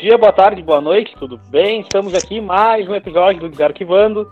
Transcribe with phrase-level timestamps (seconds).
[0.00, 1.82] Dia, boa tarde, boa noite, tudo bem?
[1.82, 4.26] Estamos aqui mais um episódio do Desarquivando,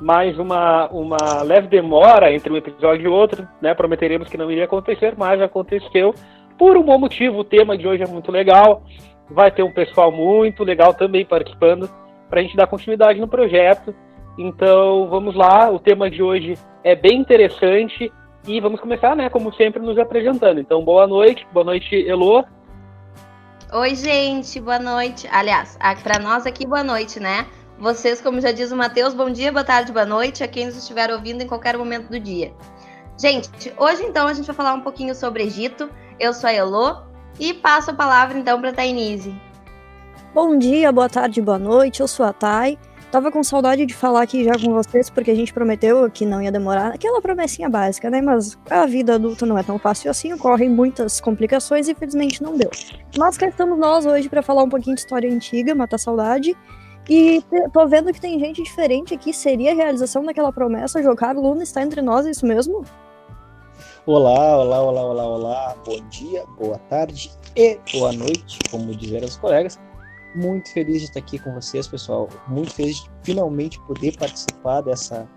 [0.00, 3.72] mais uma, uma leve demora entre um episódio e outro, né?
[3.72, 6.12] Prometeríamos que não iria acontecer, mas aconteceu.
[6.58, 8.82] Por um bom motivo, o tema de hoje é muito legal,
[9.30, 11.88] vai ter um pessoal muito legal também participando
[12.28, 13.94] para a gente dar continuidade no projeto.
[14.36, 18.12] Então vamos lá, o tema de hoje é bem interessante
[18.44, 20.58] e vamos começar, né, como sempre, nos apresentando.
[20.58, 22.44] Então, boa noite, boa noite, Elo.
[23.78, 25.28] Oi, gente, boa noite.
[25.30, 27.46] Aliás, para nós aqui, boa noite, né?
[27.78, 30.78] Vocês, como já diz o Matheus, bom dia, boa tarde, boa noite a quem nos
[30.78, 32.54] estiver ouvindo em qualquer momento do dia.
[33.20, 35.90] Gente, hoje então a gente vai falar um pouquinho sobre Egito.
[36.18, 37.02] Eu sou a Elo
[37.38, 39.38] e passo a palavra então para a Tainise.
[40.32, 42.00] Bom dia, boa tarde, boa noite.
[42.00, 42.78] Eu sou a Thay.
[43.10, 46.42] Tava com saudade de falar aqui já com vocês, porque a gente prometeu que não
[46.42, 46.92] ia demorar.
[46.92, 48.20] Aquela promessinha básica, né?
[48.20, 52.56] Mas a vida adulta não é tão fácil assim, ocorrem muitas complicações e infelizmente não
[52.56, 52.70] deu.
[53.16, 56.56] Mas cá estamos nós hoje para falar um pouquinho de história antiga, matar saudade.
[57.08, 59.32] E tô vendo que tem gente diferente aqui.
[59.32, 61.00] Seria a realização daquela promessa?
[61.00, 62.84] Jogar Luna está entre nós, é isso mesmo?
[64.04, 65.76] Olá, olá, olá, olá, olá.
[65.86, 69.78] Bom dia, boa tarde e boa noite, como dizer os colegas
[70.36, 72.28] muito feliz de estar aqui com vocês, pessoal.
[72.46, 75.28] Muito feliz de finalmente poder participar dessa,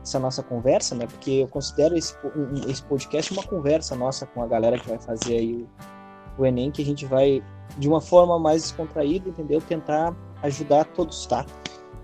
[0.00, 1.06] dessa nossa conversa, né?
[1.06, 2.14] Porque eu considero esse,
[2.68, 5.54] esse podcast uma conversa nossa com a galera que vai fazer aí
[6.38, 7.42] o, o Enem, que a gente vai,
[7.78, 9.60] de uma forma mais descontraída, entendeu?
[9.60, 11.46] Tentar ajudar todos, tá?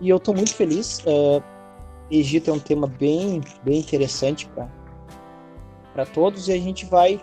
[0.01, 1.01] E eu estou muito feliz.
[1.01, 1.43] Uh,
[2.11, 4.49] Egito é um tema bem, bem interessante
[5.93, 7.21] para todos e a gente vai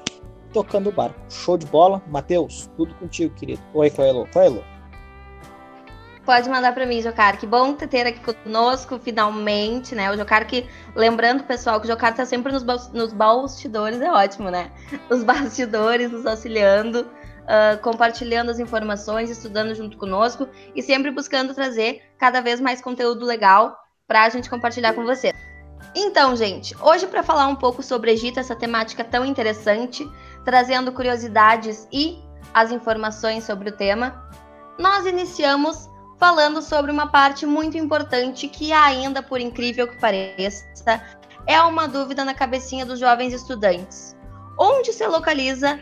[0.54, 1.20] tocando o barco.
[1.30, 2.02] Show de bola.
[2.08, 3.62] Matheus, tudo contigo, querido.
[3.74, 4.28] Oi, Coelho.
[4.32, 4.75] Coelho.
[6.26, 7.38] Pode mandar para mim, Jocar.
[7.38, 10.12] Que bom ter aqui conosco, finalmente, né?
[10.12, 14.50] O Jocar que, lembrando, pessoal, que o Jocar tá sempre nos, nos bastidores, é ótimo,
[14.50, 14.72] né?
[15.08, 22.02] Os bastidores, nos auxiliando, uh, compartilhando as informações, estudando junto conosco e sempre buscando trazer
[22.18, 25.32] cada vez mais conteúdo legal para a gente compartilhar com você.
[25.96, 30.10] Então, gente, hoje para falar um pouco sobre Egito, essa temática tão interessante,
[30.44, 32.18] trazendo curiosidades e
[32.52, 34.28] as informações sobre o tema,
[34.78, 35.88] nós iniciamos
[36.18, 41.02] falando sobre uma parte muito importante que ainda, por incrível que pareça,
[41.46, 44.16] é uma dúvida na cabecinha dos jovens estudantes.
[44.58, 45.80] Onde se localiza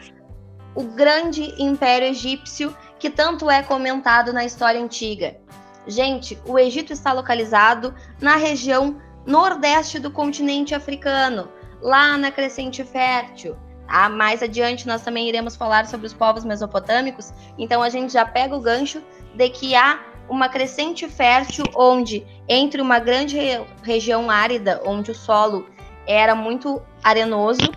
[0.76, 5.38] o grande império egípcio que tanto é comentado na história antiga?
[5.86, 11.50] Gente, o Egito está localizado na região nordeste do continente africano,
[11.82, 13.56] lá na crescente fértil.
[13.88, 18.26] Ah, mais adiante nós também iremos falar sobre os povos mesopotâmicos, então a gente já
[18.26, 19.04] pega o gancho
[19.36, 20.00] de que há
[20.34, 25.68] uma crescente fértil onde, entre uma grande re região árida, onde o solo
[26.08, 27.72] era muito arenoso,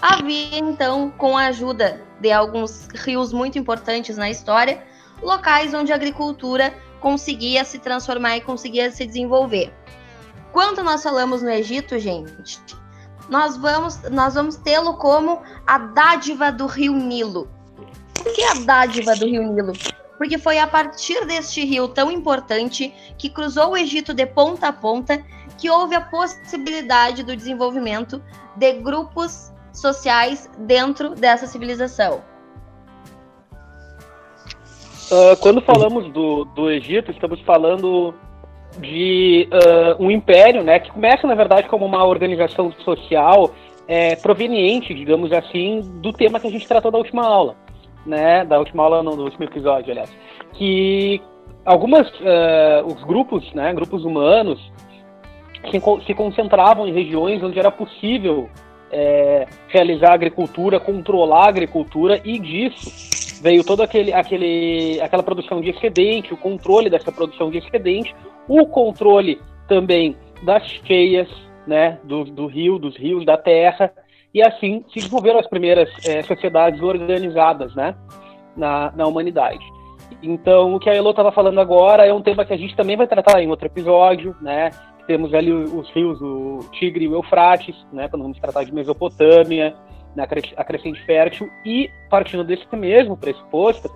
[0.00, 4.84] havia então, com a ajuda de alguns rios muito importantes na história,
[5.22, 9.72] locais onde a agricultura conseguia se transformar e conseguia se desenvolver.
[10.52, 12.60] Quando nós falamos no Egito, gente,
[13.30, 17.48] nós vamos, nós vamos tê-lo como a dádiva do rio Nilo.
[18.12, 19.72] Por que a dádiva do rio Nilo?
[20.18, 24.72] Porque foi a partir deste rio tão importante que cruzou o Egito de ponta a
[24.72, 25.22] ponta
[25.58, 28.22] que houve a possibilidade do desenvolvimento
[28.56, 32.22] de grupos sociais dentro dessa civilização.
[35.10, 38.14] Uh, quando falamos do, do Egito, estamos falando
[38.78, 43.50] de uh, um império, né, que começa na verdade como uma organização social
[43.86, 47.56] é, proveniente, digamos assim, do tema que a gente tratou da última aula
[48.06, 50.14] né, da última aula, do último episódio, aliás,
[50.54, 51.20] que
[51.64, 54.60] algumas, uh, os grupos, né, grupos humanos,
[55.70, 58.48] se, se, concentravam em regiões onde era possível
[58.90, 65.70] é, realizar agricultura, controlar a agricultura, e disso veio toda aquele, aquele, aquela produção de
[65.70, 68.14] excedente, o controle dessa produção de excedente,
[68.48, 71.28] o controle também das cheias,
[71.66, 73.92] né, do, do rio, dos rios, da terra,
[74.34, 77.94] e assim se desenvolveram as primeiras é, sociedades organizadas né,
[78.56, 79.64] na, na humanidade.
[80.22, 82.96] Então, o que a Elo estava falando agora é um tema que a gente também
[82.96, 84.70] vai tratar em outro episódio, né?
[85.06, 88.08] Temos ali os rios, o Tigre e o Eufrates, né?
[88.08, 89.74] Quando vamos tratar de Mesopotâmia,
[90.14, 93.90] né, a crescente fértil, e partindo desse mesmo pressuposto,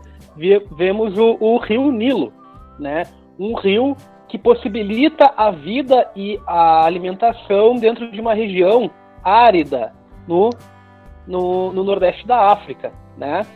[0.76, 2.32] vemos o, o rio Nilo,
[2.78, 3.04] né?
[3.38, 3.96] Um rio
[4.28, 8.90] que possibilita a vida e a alimentação dentro de uma região
[9.22, 9.92] árida,
[10.26, 10.50] no,
[11.26, 13.46] no, no Nordeste da África, né?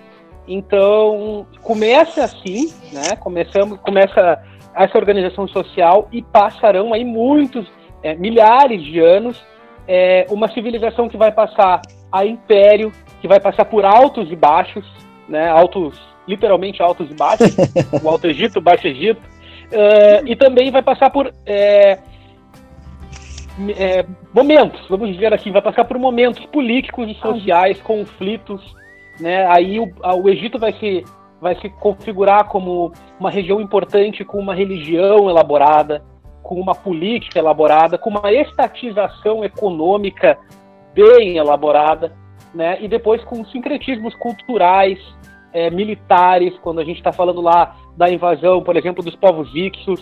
[0.47, 3.17] Então, começa assim, né?
[3.17, 4.43] Começamos, começa
[4.75, 7.67] essa organização social e passarão aí muitos,
[8.03, 9.43] é, milhares de anos,
[9.87, 14.85] é, uma civilização que vai passar a império, que vai passar por altos e baixos,
[15.29, 15.49] né?
[15.49, 17.55] Altos literalmente altos e baixos,
[18.03, 21.99] o Alto Egito, o Baixo Egito, uh, e também vai passar por é,
[23.77, 28.61] é, momentos, vamos dizer assim, vai passar por momentos políticos e sociais, conflitos,
[29.19, 29.47] né?
[29.47, 29.91] Aí o,
[30.23, 31.05] o Egito vai se
[31.41, 36.05] vai se configurar como uma região importante com uma religião elaborada,
[36.43, 40.39] com uma política elaborada, com uma estatização econômica
[40.95, 42.13] bem elaborada,
[42.55, 42.77] né?
[42.81, 44.99] E depois com sincretismos culturais,
[45.53, 50.01] é, militares, quando a gente está falando lá da invasão, por exemplo, dos povos ixos,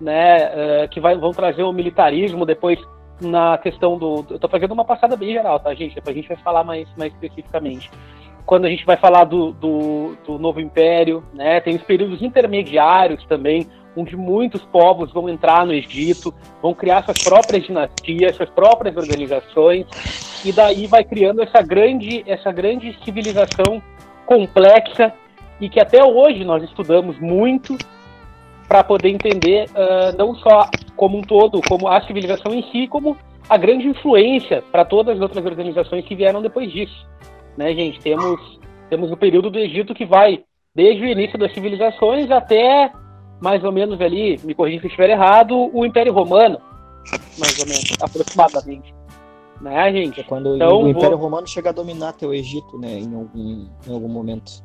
[0.00, 0.82] né?
[0.82, 2.78] É, que vai, vão trazer o militarismo depois
[3.20, 4.24] na questão do.
[4.30, 5.94] Eu estou fazendo uma passada bem geral, tá, gente?
[5.94, 7.90] Depois a gente vai falar mais, mais especificamente
[8.48, 11.60] quando a gente vai falar do, do, do, novo império, né?
[11.60, 16.32] Tem os períodos intermediários também, onde muitos povos vão entrar no Egito,
[16.62, 19.86] vão criar suas próprias dinastias, suas próprias organizações,
[20.42, 23.82] e daí vai criando essa grande, essa grande civilização
[24.24, 25.12] complexa
[25.60, 27.76] e que até hoje nós estudamos muito
[28.66, 33.16] para poder entender uh, não só como um todo, como a civilização em si, como
[33.48, 37.06] a grande influência para todas as outras organizações que vieram depois disso.
[37.56, 38.00] Né, gente?
[38.00, 38.60] Temos,
[38.90, 42.92] temos o período do Egito que vai desde o início das civilizações até
[43.40, 46.58] mais ou menos ali, me corrija se estiver errado, o Império Romano,
[47.38, 48.92] mais ou menos, aproximadamente.
[49.60, 50.20] Né, gente?
[50.20, 51.26] É quando então, o Império vou...
[51.26, 54.64] Romano chega a dominar até o Egito, né, em algum, em algum momento.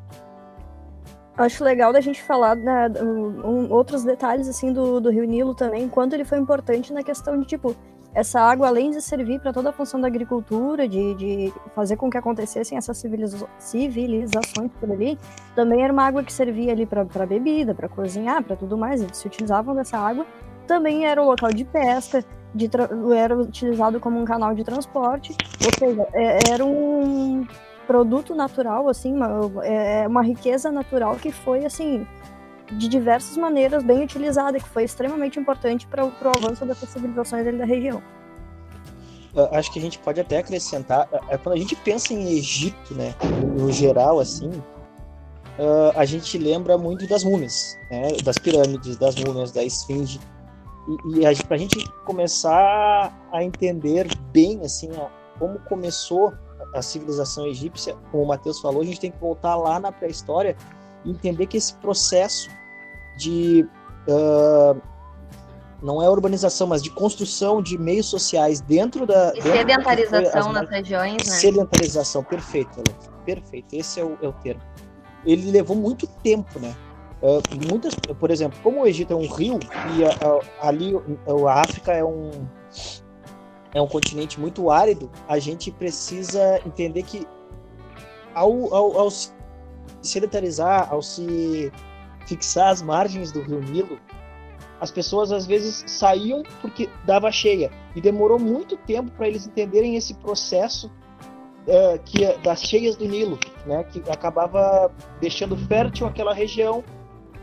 [1.36, 5.90] Acho legal da gente falar né, um, outros detalhes assim do, do Rio Nilo também,
[5.90, 7.76] quanto ele foi importante na questão de tipo
[8.14, 12.10] essa água, além de servir para toda a função da agricultura, de, de fazer com
[12.10, 15.18] que acontecessem essas civiliza civilizações por ali,
[15.56, 19.02] também era uma água que servia ali para bebida, para cozinhar, para tudo mais.
[19.02, 20.26] Eles se utilizavam dessa água.
[20.68, 22.70] Também era o local de pesca, de
[23.18, 27.46] era utilizado como um canal de transporte, ou seja, é, era um
[27.88, 32.08] produto natural, assim, uma, é, é uma riqueza natural que foi, assim,
[32.72, 37.66] de diversas maneiras bem utilizada, que foi extremamente importante para o avanço das civilizações da
[37.66, 38.02] região.
[39.52, 43.14] acho que a gente pode até acrescentar, é, quando a gente pensa em Egito, né,
[43.58, 49.52] no geral, assim, uh, a gente lembra muito das múmias, né, das pirâmides, das múmias,
[49.52, 50.20] da esfinge,
[51.16, 54.90] e, e para a gente começar a entender bem, assim,
[55.40, 56.34] como começou
[56.74, 60.56] a civilização egípcia, como o Matheus falou, a gente tem que voltar lá na pré-história
[61.06, 62.50] e entender que esse processo
[63.18, 63.68] de
[64.08, 64.82] uh,
[65.82, 69.34] não é urbanização, mas de construção de meios sociais dentro da.
[69.36, 71.36] E sedentarização nas regiões, né?
[71.36, 72.82] Sedentarização, perfeito,
[73.26, 73.74] perfeito.
[73.74, 74.62] Esse é o, é o termo.
[75.26, 76.76] Ele levou muito tempo, né?
[77.22, 79.60] Uh, muitas, por exemplo, como o Egito é um rio
[79.96, 80.94] e a, a, ali
[81.48, 82.32] a África é um
[83.74, 87.28] é um continente muito árido, a gente precisa entender que
[88.34, 89.32] ao, ao, ao se
[90.02, 91.72] sedentarizar, ao se
[92.28, 94.00] fixar as margens do rio Nilo,
[94.80, 97.72] as pessoas às vezes saíam porque dava cheia.
[97.96, 103.06] E demorou muito tempo para eles entenderem esse processo uh, que é das cheias do
[103.06, 106.84] Nilo, né, que acabava deixando fértil aquela região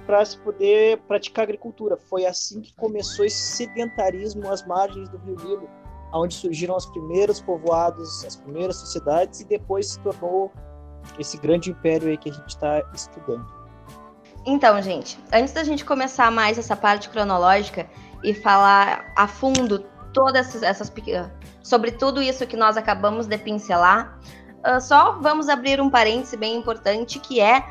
[0.06, 1.96] para se poder praticar agricultura.
[1.96, 5.70] Foi assim que começou esse sedentarismo às margens do rio Nilo,
[6.12, 10.52] onde surgiram os primeiros povoados, as primeiras sociedades e depois se tornou
[11.18, 13.46] esse grande império aí que a gente está estudando.
[14.46, 17.88] Então, gente, antes da gente começar mais essa parte cronológica
[18.24, 20.92] e falar a fundo todas essas, essas
[21.62, 24.18] sobre tudo isso que nós acabamos de pincelar,
[24.66, 27.64] uh, só vamos abrir um parêntese bem importante que é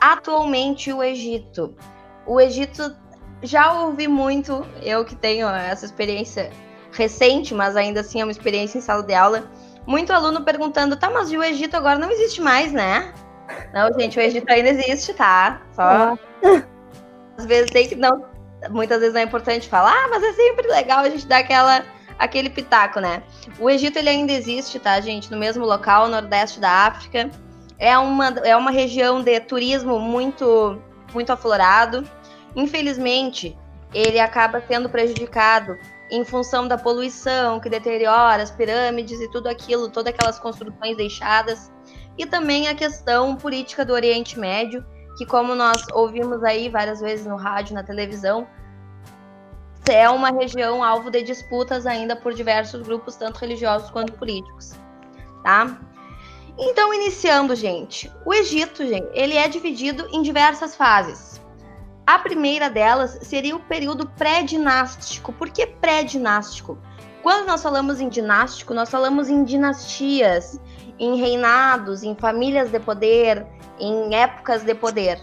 [0.00, 1.74] atualmente o Egito.
[2.26, 2.94] O Egito
[3.42, 6.50] já ouvi muito, eu que tenho essa experiência
[6.96, 9.50] recente, mas ainda assim é uma experiência em sala de aula,
[9.86, 13.12] muito aluno perguntando, tá, mas o Egito agora não existe mais, né?
[13.72, 15.62] Não, gente, o Egito ainda existe, tá?
[15.72, 15.82] Só.
[15.82, 16.18] Ah.
[17.38, 17.94] Às vezes tem que.
[17.94, 18.24] Não,
[18.70, 21.84] muitas vezes não é importante falar, ah, mas é sempre legal a gente dar aquela,
[22.18, 23.22] aquele pitaco, né?
[23.58, 25.30] O Egito ele ainda existe, tá, gente?
[25.30, 27.30] No mesmo local, nordeste da África.
[27.78, 30.80] É uma, é uma região de turismo muito,
[31.12, 32.08] muito aflorado.
[32.56, 33.56] Infelizmente,
[33.92, 35.76] ele acaba sendo prejudicado
[36.10, 41.72] em função da poluição que deteriora as pirâmides e tudo aquilo, todas aquelas construções deixadas
[42.18, 44.84] e também a questão política do Oriente Médio,
[45.18, 48.46] que como nós ouvimos aí várias vezes no rádio, na televisão,
[49.88, 54.74] é uma região alvo de disputas ainda por diversos grupos, tanto religiosos quanto políticos,
[55.42, 55.78] tá?
[56.58, 61.35] Então, iniciando, gente, o Egito, gente, ele é dividido em diversas fases.
[62.06, 65.32] A primeira delas seria o período pré-dinástico.
[65.32, 66.78] Por que pré-dinástico?
[67.20, 70.60] Quando nós falamos em dinástico, nós falamos em dinastias,
[71.00, 73.44] em reinados, em famílias de poder,
[73.80, 75.20] em épocas de poder.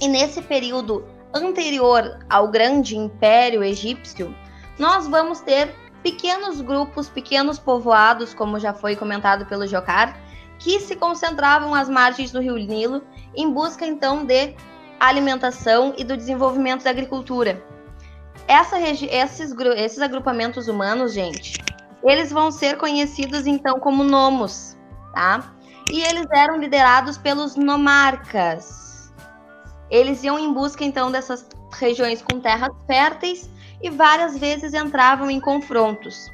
[0.00, 4.34] E nesse período anterior ao grande império egípcio,
[4.80, 10.20] nós vamos ter pequenos grupos, pequenos povoados, como já foi comentado pelo Jocar,
[10.58, 13.02] que se concentravam às margens do rio Nilo
[13.36, 14.56] em busca então de
[15.08, 17.62] alimentação e do desenvolvimento da agricultura.
[18.46, 21.60] Essa, esses, esses agrupamentos humanos, gente,
[22.04, 24.76] eles vão ser conhecidos então como nomos,
[25.12, 25.54] tá?
[25.90, 29.12] E eles eram liderados pelos nomarcas.
[29.90, 33.50] Eles iam em busca então dessas regiões com terras férteis
[33.82, 36.30] e várias vezes entravam em confrontos.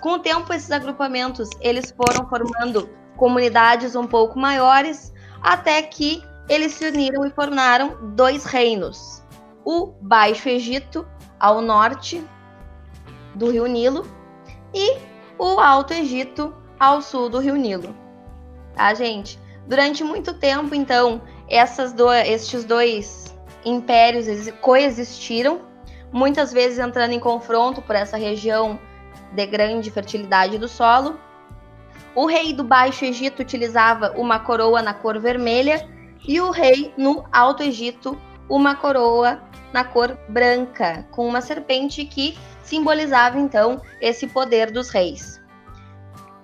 [0.00, 6.72] Com o tempo, esses agrupamentos eles foram formando comunidades um pouco maiores, até que eles
[6.72, 9.22] se uniram e formaram dois reinos:
[9.64, 11.06] o Baixo Egito,
[11.38, 12.24] ao norte
[13.34, 14.06] do Rio Nilo,
[14.72, 14.98] e
[15.38, 17.94] o Alto Egito, ao sul do Rio Nilo.
[18.74, 19.38] Tá, gente?
[19.66, 23.34] Durante muito tempo, então, essas do, estes dois
[23.64, 24.26] impérios
[24.60, 25.62] coexistiram
[26.12, 28.78] muitas vezes entrando em confronto por essa região
[29.32, 31.18] de grande fertilidade do solo.
[32.14, 35.88] O rei do Baixo Egito utilizava uma coroa na cor vermelha
[36.26, 42.38] e o rei no Alto Egito uma coroa na cor branca, com uma serpente que
[42.62, 45.40] simbolizava então esse poder dos reis.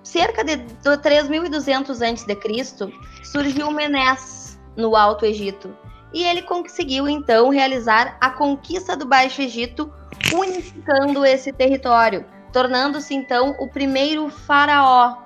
[0.03, 5.73] Cerca de 3200 a.C., surgiu Menes no Alto Egito,
[6.13, 9.91] e ele conseguiu então realizar a conquista do Baixo Egito,
[10.33, 15.17] unificando esse território, tornando-se então o primeiro faraó.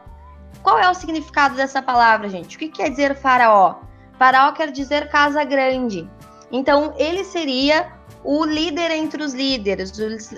[0.61, 2.55] Qual é o significado dessa palavra, gente?
[2.55, 3.79] O que quer dizer faraó?
[4.17, 6.09] Faraó quer dizer casa grande.
[6.51, 7.91] Então ele seria
[8.23, 9.91] o líder entre os líderes,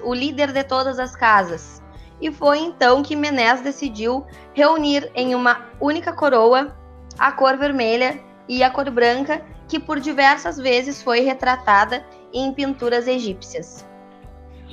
[0.04, 1.82] o líder de todas as casas.
[2.20, 6.76] E foi então que Menes decidiu reunir em uma única coroa
[7.18, 12.04] a cor vermelha e a cor branca que por diversas vezes foi retratada
[12.34, 13.88] em pinturas egípcias.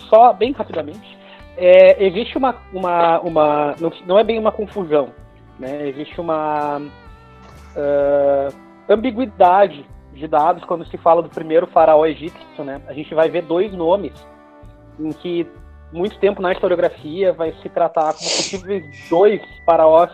[0.09, 1.19] Só bem rapidamente,
[1.57, 5.11] é, existe uma, uma, uma não, não, é bem uma confusão,
[5.59, 5.89] né?
[5.89, 8.55] Existe uma uh,
[8.89, 12.81] ambiguidade de dados quando se fala do primeiro faraó egípcio, né?
[12.87, 14.13] A gente vai ver dois nomes
[14.99, 15.47] em que
[15.93, 20.11] muito tempo na historiografia vai se tratar como possíveis dois faraós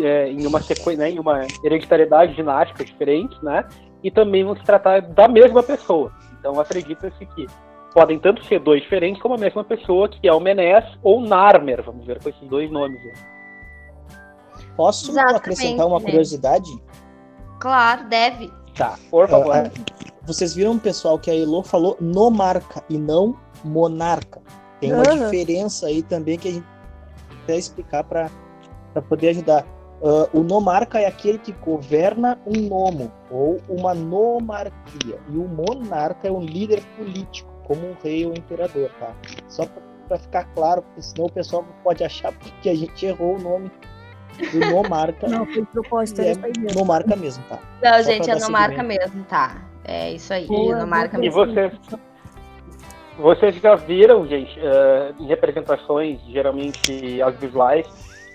[0.00, 3.64] é, em uma sequência, né, em uma hereditariedade dinástica diferente, né?
[4.02, 6.12] E também vão se tratar da mesma pessoa.
[6.38, 7.46] Então acredita-se que
[7.92, 11.82] podem tanto ser dois diferentes como a mesma pessoa, que é o Menes ou Narmer,
[11.82, 13.00] vamos ver com esses dois nomes.
[14.76, 16.68] Posso Exatamente, acrescentar uma curiosidade?
[17.64, 18.52] Claro, deve.
[18.76, 19.56] Tá, por favor.
[19.56, 19.70] Uh,
[20.26, 24.42] vocês viram, pessoal, que a Elo falou nomarca e não monarca.
[24.80, 25.24] Tem uma uhum.
[25.24, 26.66] diferença aí também que a gente
[27.46, 28.30] quer explicar para
[29.08, 29.64] poder ajudar.
[30.02, 35.18] Uh, o nomarca é aquele que governa um nomo ou uma nomarquia.
[35.30, 39.14] E o monarca é um líder político, como um rei ou imperador, tá?
[39.48, 39.64] Só
[40.06, 42.30] para ficar claro, porque senão o pessoal pode achar
[42.60, 43.70] que a gente errou o nome
[44.52, 45.28] do nomarca.
[45.28, 46.78] Não, foi propósito, é mesmo.
[46.78, 47.58] Nomarca mesmo, tá?
[47.82, 49.62] Não, Só gente, é nomarca mesmo, tá?
[49.84, 51.42] É isso aí, Boa, nomarca mesmo.
[51.42, 51.72] E vocês,
[53.18, 57.86] vocês já viram, gente, uh, em representações geralmente audiovisuais,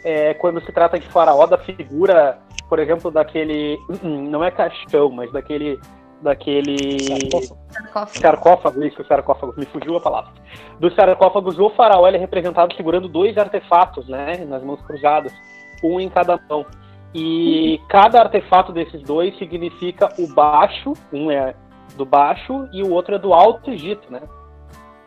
[0.04, 3.78] é, quando se trata de faraó da figura, por exemplo, daquele.
[4.04, 5.80] Não é caixão, mas daquele.
[6.22, 7.00] Daquele.
[7.00, 8.20] Sarcófago.
[8.20, 10.32] sarcófago, isso, sarcófago, me fugiu a palavra.
[10.78, 14.46] Dos sarcófagos, o faraó ele é representado segurando dois artefatos, né?
[14.46, 15.34] Nas mãos cruzadas,
[15.84, 16.66] um em cada mão.
[17.14, 21.56] E cada artefato desses dois significa o baixo, um é
[21.96, 24.22] do baixo e o outro é do alto Egito, né?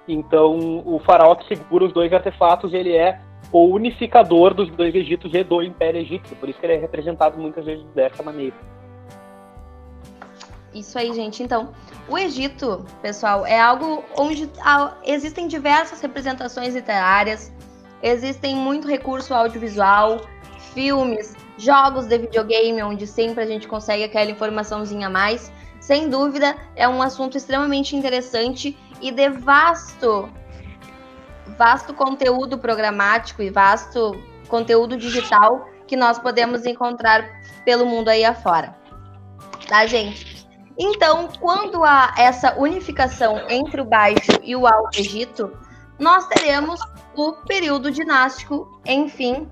[0.08, 3.20] Então, o faraó que segura os dois artefatos, ele é
[3.52, 6.34] o unificador dos dois Egitos e do Império Egípcio.
[6.36, 8.56] Por isso que ele é representado muitas vezes dessa maneira.
[10.74, 11.42] Isso aí, gente.
[11.42, 11.72] Então,
[12.08, 14.50] o Egito, pessoal, é algo onde
[15.04, 17.52] existem diversas representações literárias,
[18.02, 20.20] existem muito recurso audiovisual,
[20.72, 25.52] filmes, jogos de videogame, onde sempre a gente consegue aquela informaçãozinha a mais.
[25.80, 30.28] Sem dúvida, é um assunto extremamente interessante e de vasto
[31.58, 34.12] vasto conteúdo programático e vasto
[34.48, 37.28] conteúdo digital que nós podemos encontrar
[37.64, 38.74] pelo mundo aí afora.
[39.68, 40.46] Tá, gente?
[40.78, 45.52] Então, quando há essa unificação entre o Baixo e o Alto Egito,
[45.98, 46.80] nós teremos
[47.14, 49.48] o período dinástico, enfim,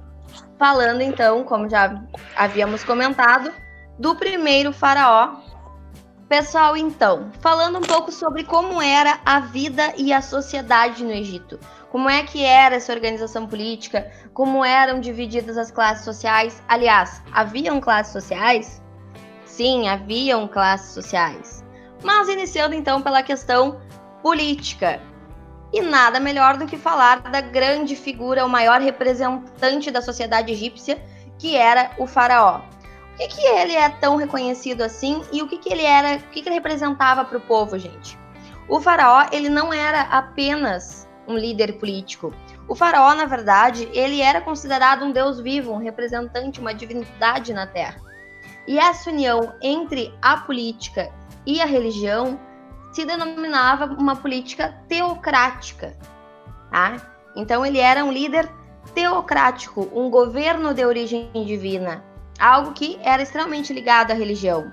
[0.61, 2.01] falando então, como já
[2.37, 3.51] havíamos comentado,
[3.99, 5.41] do primeiro faraó.
[6.29, 11.59] Pessoal, então, falando um pouco sobre como era a vida e a sociedade no Egito
[11.91, 16.63] como é que era essa organização política, como eram divididas as classes sociais.
[16.69, 18.81] Aliás, haviam classes sociais?
[19.45, 21.65] Sim, haviam classes sociais.
[22.03, 23.81] Mas iniciando então pela questão
[24.23, 25.01] política.
[25.73, 31.03] E nada melhor do que falar da grande figura, o maior representante da sociedade egípcia,
[31.39, 32.61] que era o faraó.
[33.11, 36.31] Por que, que ele é tão reconhecido assim e o que, que ele era, o
[36.31, 38.19] que, que ele representava para o povo, gente?
[38.69, 42.33] O faraó, ele não era apenas um líder político.
[42.69, 47.67] O faraó, na verdade, ele era considerado um deus vivo, um representante, uma divindade na
[47.67, 47.97] terra.
[48.67, 51.11] E essa união entre a política
[51.45, 52.39] e a religião
[52.93, 55.97] se denominava uma política teocrática.
[56.71, 56.97] Tá?
[57.37, 58.49] Então ele era um líder
[58.95, 62.05] teocrático, um governo de origem divina,
[62.39, 64.73] algo que era extremamente ligado à religião.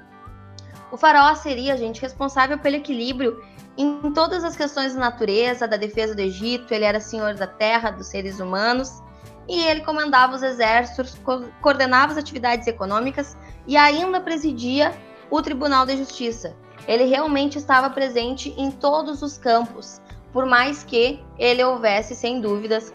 [0.92, 3.44] O faraó seria, gente, responsável pelo equilíbrio
[3.78, 7.92] em todas as questões da natureza, da defesa do Egito, ele era senhor da terra,
[7.92, 9.04] dos seres humanos,
[9.48, 11.16] e ele comandava os exércitos,
[11.62, 14.94] coordenava as atividades econômicas e ainda presidia
[15.30, 16.56] o Tribunal de Justiça,
[16.88, 20.02] ele realmente estava presente em todos os campos,
[20.32, 22.94] por mais que ele houvesse, sem dúvidas,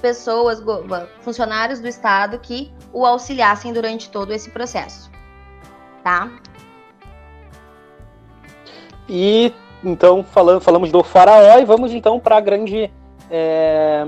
[0.00, 0.62] pessoas,
[1.20, 5.10] funcionários do Estado que o auxiliassem durante todo esse processo.
[6.02, 6.30] Tá?
[9.08, 9.52] E
[9.84, 12.90] então falando, falamos do faraó e vamos então para a grande
[13.30, 14.04] é,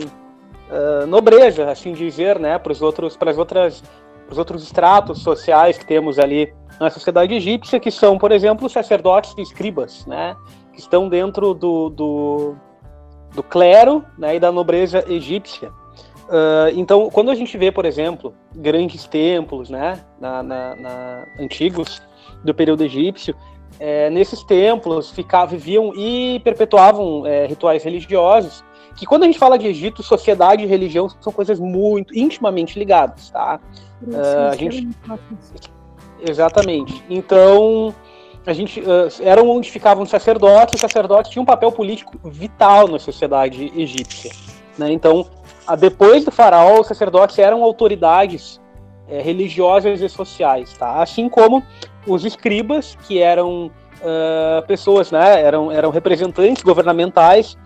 [0.70, 6.18] uh, nobreza, assim dizer, né, para os outros, para os outros estratos sociais que temos
[6.18, 10.37] ali na sociedade egípcia, que são, por exemplo, sacerdotes e escribas, né,
[10.73, 12.54] que estão dentro do, do,
[13.35, 15.71] do clero né, e da nobreza egípcia.
[16.25, 22.02] Uh, então, quando a gente vê, por exemplo, grandes templos, né, na, na, na antigos
[22.43, 23.34] do período egípcio,
[23.78, 28.65] é, nesses templos ficavam, viviam e perpetuavam é, rituais religiosos,
[28.97, 33.30] que quando a gente fala de Egito, sociedade e religião são coisas muito intimamente ligadas,
[33.30, 33.60] tá?
[34.02, 34.89] Uh, a gente
[36.20, 37.02] Exatamente.
[37.08, 37.94] Então,
[38.46, 42.88] a gente uh, eram onde ficavam os sacerdotes, os sacerdotes tinham um papel político vital
[42.88, 44.32] na sociedade egípcia.
[44.76, 44.92] Né?
[44.92, 45.26] Então,
[45.66, 48.60] a, depois do faraó, os sacerdotes eram autoridades
[49.08, 51.02] é, religiosas e sociais, tá?
[51.02, 51.62] Assim como
[52.06, 55.42] os escribas, que eram uh, pessoas, né?
[55.42, 57.56] Eram, eram representantes governamentais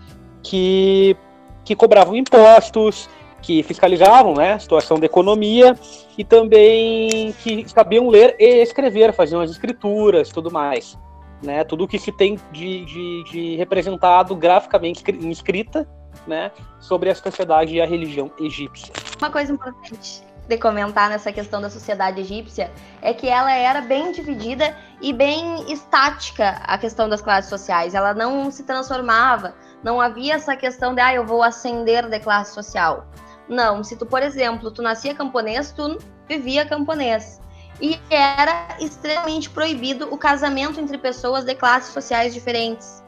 [0.43, 1.15] que,
[1.63, 3.09] que cobravam impostos,
[3.41, 5.75] que fiscalizavam né, a situação da economia
[6.17, 10.97] e também que sabiam ler e escrever, faziam as escrituras tudo mais.
[11.41, 15.87] Né, tudo que se tem de, de, de representado graficamente em escrita
[16.27, 18.93] né, sobre a sociedade e a religião egípcia.
[19.17, 22.71] Uma coisa importante de comentar nessa questão da sociedade egípcia
[23.01, 27.93] é que ela era bem dividida e bem estática a questão das classes sociais.
[27.93, 32.53] Ela não se transformava, não havia essa questão de ah, eu vou ascender de classe
[32.53, 33.05] social.
[33.49, 37.41] Não, se tu, por exemplo, tu nascia camponês, tu vivia camponês.
[37.81, 43.03] E era extremamente proibido o casamento entre pessoas de classes sociais diferentes.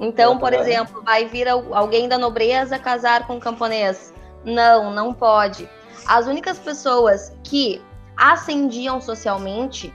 [0.00, 4.12] Então, por exemplo, vai vir alguém da nobreza casar com um camponês.
[4.44, 5.68] Não, não pode.
[6.06, 7.80] As únicas pessoas que
[8.16, 9.92] ascendiam socialmente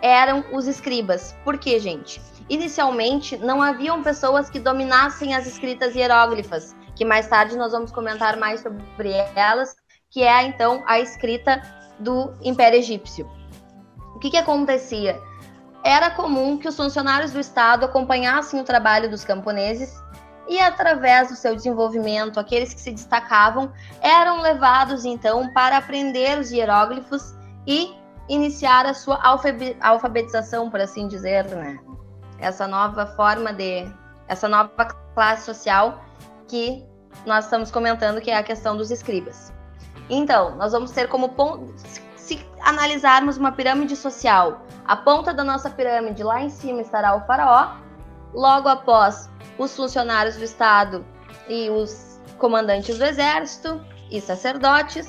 [0.00, 1.34] eram os escribas.
[1.44, 2.20] Por quê, gente?
[2.48, 8.36] Inicialmente, não haviam pessoas que dominassem as escritas hieróglifas que mais tarde nós vamos comentar
[8.36, 9.76] mais sobre elas,
[10.10, 11.62] que é então a escrita
[12.00, 13.30] do Império Egípcio.
[14.14, 15.20] O que, que acontecia?
[15.84, 19.94] Era comum que os funcionários do Estado acompanhassem o trabalho dos camponeses
[20.48, 26.50] e, através do seu desenvolvimento, aqueles que se destacavam eram levados então para aprender os
[26.50, 27.34] hieróglifos
[27.66, 27.94] e
[28.28, 29.20] iniciar a sua
[29.80, 31.78] alfabetização, por assim dizer, né?
[32.38, 33.86] Essa nova forma de,
[34.28, 34.70] essa nova
[35.14, 36.04] classe social
[36.48, 36.84] que
[37.24, 39.52] nós estamos comentando, que é a questão dos escribas.
[40.08, 41.74] Então, nós vamos ter como ponto,
[42.16, 47.26] se analisarmos uma pirâmide social, a ponta da nossa pirâmide lá em cima estará o
[47.26, 47.76] faraó,
[48.32, 49.28] logo após
[49.58, 51.04] os funcionários do Estado
[51.48, 53.80] e os comandantes do exército
[54.10, 55.08] e sacerdotes,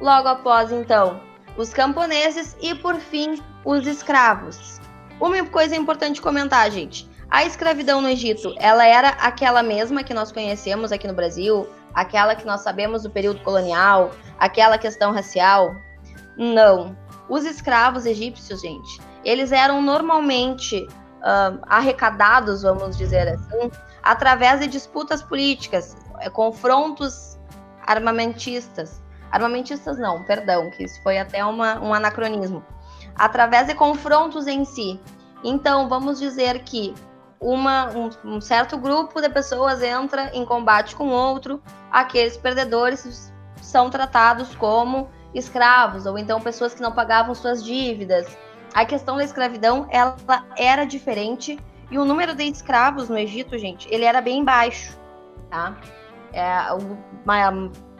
[0.00, 1.20] logo após então
[1.56, 4.80] os camponeses e por fim os escravos.
[5.20, 7.08] Uma coisa importante comentar, gente.
[7.32, 12.34] A escravidão no Egito, ela era aquela mesma que nós conhecemos aqui no Brasil, aquela
[12.34, 15.74] que nós sabemos do período colonial, aquela questão racial?
[16.36, 16.94] Não.
[17.30, 23.70] Os escravos egípcios, gente, eles eram normalmente uh, arrecadados, vamos dizer assim,
[24.02, 27.38] através de disputas políticas, eh, confrontos
[27.86, 29.02] armamentistas.
[29.30, 32.62] Armamentistas não, perdão, que isso foi até uma, um anacronismo.
[33.16, 35.00] Através de confrontos em si.
[35.42, 36.94] Então, vamos dizer que
[37.42, 43.90] uma, um, um, certo grupo de pessoas entra em combate com outro, aqueles perdedores são
[43.90, 48.38] tratados como escravos ou então pessoas que não pagavam suas dívidas.
[48.72, 50.16] A questão da escravidão ela
[50.56, 51.58] era diferente
[51.90, 54.98] E o número de escravos no Egito, gente, ele era bem baixo,
[55.50, 55.76] tá?
[56.32, 56.96] É, o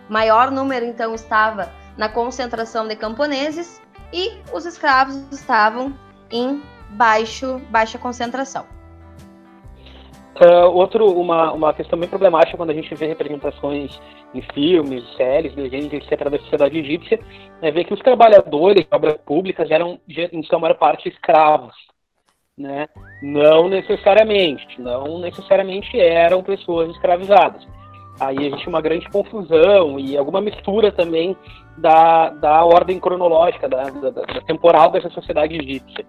[0.09, 5.95] maior número, então, estava na concentração de camponeses e os escravos estavam
[6.31, 8.65] em baixo, baixa concentração.
[10.41, 14.01] Uh, outro, uma, uma questão bem problemática quando a gente vê representações
[14.35, 17.21] em filmes, séries, desenhos, etc., da sociedade egípcia,
[17.61, 21.75] é ver que os trabalhadores de obras públicas eram, em sua maior parte, escravos.
[22.57, 22.89] Né?
[23.23, 27.67] Não necessariamente, não necessariamente eram pessoas escravizadas.
[28.21, 31.37] Aí existe uma grande confusão e alguma mistura também
[31.79, 36.05] da, da ordem cronológica, da, da, da temporal dessa sociedade egípcia.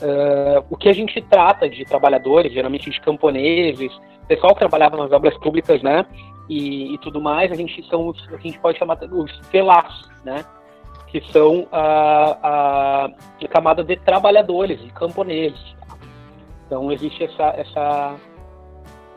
[0.00, 3.92] Uh, o que a gente trata de trabalhadores, geralmente de camponeses,
[4.26, 6.06] pessoal que trabalhava nas obras públicas, né,
[6.48, 10.44] e, e tudo mais, a gente são os a gente pode chamar os felás, né,
[11.08, 13.04] que são a, a,
[13.44, 15.76] a camada de trabalhadores, de camponeses.
[16.66, 18.16] Então existe essa, essa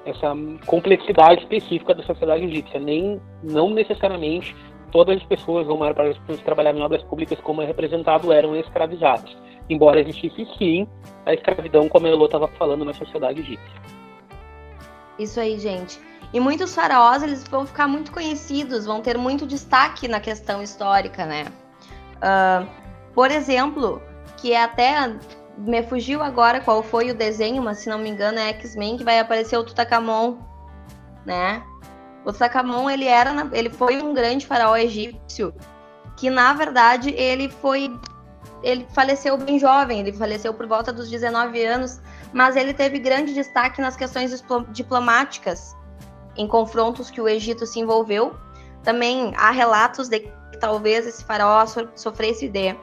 [0.05, 0.33] essa
[0.65, 2.79] complexidade específica da sociedade egípcia.
[2.79, 4.55] Nem, não necessariamente
[4.91, 7.65] todas as pessoas, ou maior parte das pessoas que trabalhavam em obras públicas, como é
[7.65, 9.35] representado, eram escravizadas.
[9.69, 10.87] Embora existisse sim
[11.25, 13.81] a escravidão, como a Elô estava falando, na sociedade egípcia.
[15.17, 15.99] Isso aí, gente.
[16.33, 21.25] E muitos faraós eles vão ficar muito conhecidos, vão ter muito destaque na questão histórica,
[21.25, 21.45] né?
[22.17, 22.67] Uh,
[23.13, 24.01] por exemplo,
[24.37, 25.15] que é até
[25.57, 29.03] me fugiu agora qual foi o desenho, mas se não me engano é X-Men que
[29.03, 30.37] vai aparecer o Tutankhamon,
[31.25, 31.63] né?
[32.25, 35.53] O Tutankhamon ele era, ele foi um grande faraó egípcio
[36.17, 37.93] que na verdade ele foi
[38.63, 42.01] ele faleceu bem jovem, ele faleceu por volta dos 19 anos,
[42.33, 45.75] mas ele teve grande destaque nas questões diplomáticas
[46.35, 48.35] em confrontos que o Egito se envolveu.
[48.83, 51.65] Também há relatos de que talvez esse faraó
[51.95, 52.75] sofresse de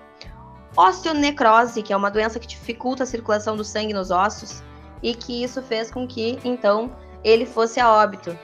[0.76, 4.62] osteonecrose, que é uma doença que dificulta a circulação do sangue nos ossos,
[5.02, 6.90] e que isso fez com que, então,
[7.24, 8.37] ele fosse a óbito.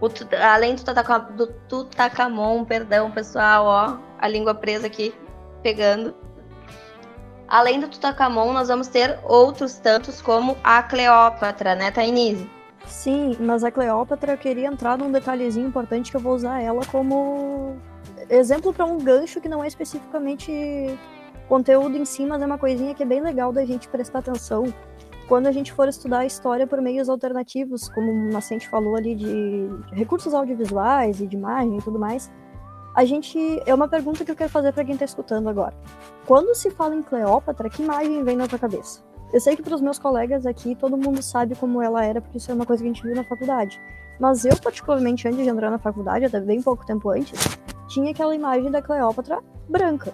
[0.00, 0.08] O,
[0.40, 5.12] além do, tutacamon, do Tutankhamon, perdão, pessoal, ó, a língua presa aqui,
[5.62, 6.14] pegando.
[7.48, 12.48] Além do Tutankhamon, nós vamos ter outros tantos, como a Cleópatra, né, Tainise?
[12.86, 16.84] Sim, mas a Cleópatra eu queria entrar num detalhezinho importante que eu vou usar ela
[16.86, 17.76] como
[18.28, 20.98] exemplo para um gancho que não é especificamente
[21.48, 24.64] conteúdo em si, mas é uma coisinha que é bem legal da gente prestar atenção
[25.26, 29.14] quando a gente for estudar a história por meios alternativos, como o Nascente falou ali
[29.14, 32.30] de recursos audiovisuais e de imagem e tudo mais.
[32.98, 35.72] A gente é uma pergunta que eu quero fazer para quem está escutando agora.
[36.26, 39.04] Quando se fala em Cleópatra, que imagem vem na tua cabeça?
[39.32, 42.38] Eu sei que para os meus colegas aqui todo mundo sabe como ela era, porque
[42.38, 43.80] isso é uma coisa que a gente viu na faculdade.
[44.18, 47.38] Mas eu, particularmente, antes de entrar na faculdade, até bem pouco tempo antes,
[47.86, 50.12] tinha aquela imagem da Cleópatra branca.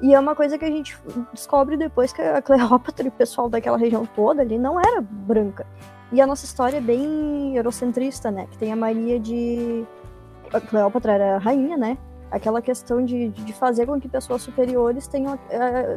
[0.00, 0.96] E é uma coisa que a gente
[1.32, 5.66] descobre depois que a Cleópatra e o pessoal daquela região toda ali não era branca.
[6.12, 8.46] E a nossa história é bem eurocentrista, né?
[8.52, 9.84] Que tem a mania de.
[10.60, 11.98] Cleópatra era rainha, né?
[12.30, 15.38] Aquela questão de, de fazer com que pessoas superiores tenham.
[15.50, 15.96] É,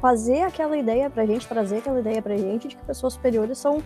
[0.00, 3.82] fazer aquela ideia pra gente, trazer aquela ideia pra gente de que pessoas superiores são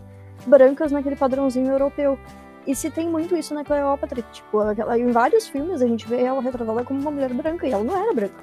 [0.47, 2.19] brancas naquele padrãozinho europeu.
[2.67, 6.23] E se tem muito isso na Cleópatra, tipo, ela, em vários filmes a gente vê
[6.23, 8.41] ela retratada como uma mulher branca, e ela não era branca.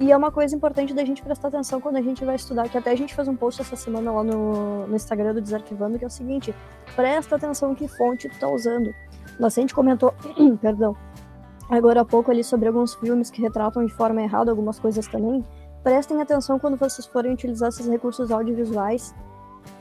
[0.00, 2.78] E é uma coisa importante da gente prestar atenção quando a gente vai estudar, que
[2.78, 6.04] até a gente fez um post essa semana lá no, no Instagram do Desarquivando, que
[6.04, 6.54] é o seguinte,
[6.96, 8.92] presta atenção que fonte tu tá usando.
[9.50, 10.14] Gente comentou,
[10.60, 10.96] perdão,
[11.68, 15.44] agora há pouco ali sobre alguns filmes que retratam de forma errada algumas coisas também.
[15.82, 19.14] Prestem atenção quando vocês forem utilizar esses recursos audiovisuais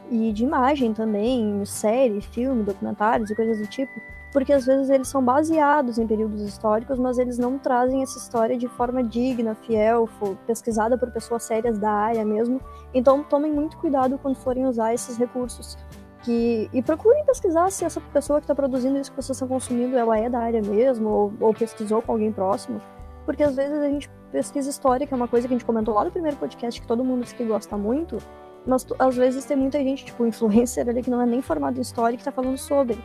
[0.10, 3.92] e de imagem também, série, filme, documentários e coisas do tipo,
[4.34, 8.58] porque às vezes eles são baseados em períodos históricos, mas eles não trazem essa história
[8.58, 10.10] de forma digna, fiel,
[10.48, 12.62] pesquisada por pessoas sérias da área mesmo.
[12.94, 15.78] Então tomem muito cuidado quando forem usar esses recursos.
[16.24, 19.98] Que, e procurem pesquisar se essa pessoa que está produzindo isso que vocês estão consumindo,
[19.98, 22.80] ela é da área mesmo, ou, ou pesquisou com alguém próximo.
[23.26, 25.94] Porque às vezes a gente pesquisa história, que é uma coisa que a gente comentou
[25.94, 28.18] lá no primeiro podcast, que todo mundo diz que gosta muito,
[28.66, 31.82] mas às vezes tem muita gente, tipo, influencer ali, que não é nem formado em
[31.82, 32.98] história, que está falando sobre.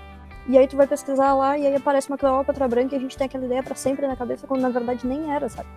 [0.49, 3.17] E aí tu vai pesquisar lá e aí aparece uma Cleópatra branca e a gente
[3.17, 5.69] tem aquela ideia para sempre na cabeça, quando na verdade nem era, sabe?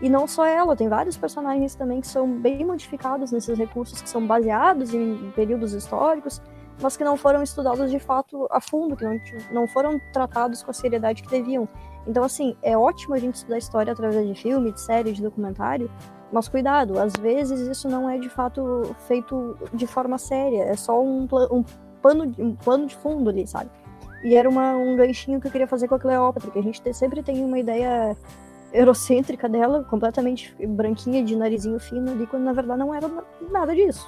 [0.00, 4.08] E não só ela, tem vários personagens também que são bem modificados nesses recursos, que
[4.08, 6.40] são baseados em períodos históricos,
[6.80, 10.70] mas que não foram estudados de fato a fundo, que não, não foram tratados com
[10.70, 11.68] a seriedade que deviam.
[12.06, 15.90] Então, assim, é ótimo a gente estudar história através de filme, de série, de documentário,
[16.32, 21.00] mas cuidado, às vezes isso não é de fato feito de forma séria, é só
[21.00, 21.64] um, um,
[22.02, 23.70] pano, um de fundo ali, sabe?
[24.24, 26.82] E era uma, um ganchinho que eu queria fazer com a Cleópatra, que a gente
[26.94, 28.16] sempre tem uma ideia
[28.72, 33.08] eurocêntrica dela, completamente branquinha, de narizinho fino ali, quando na verdade não era
[33.50, 34.06] nada disso.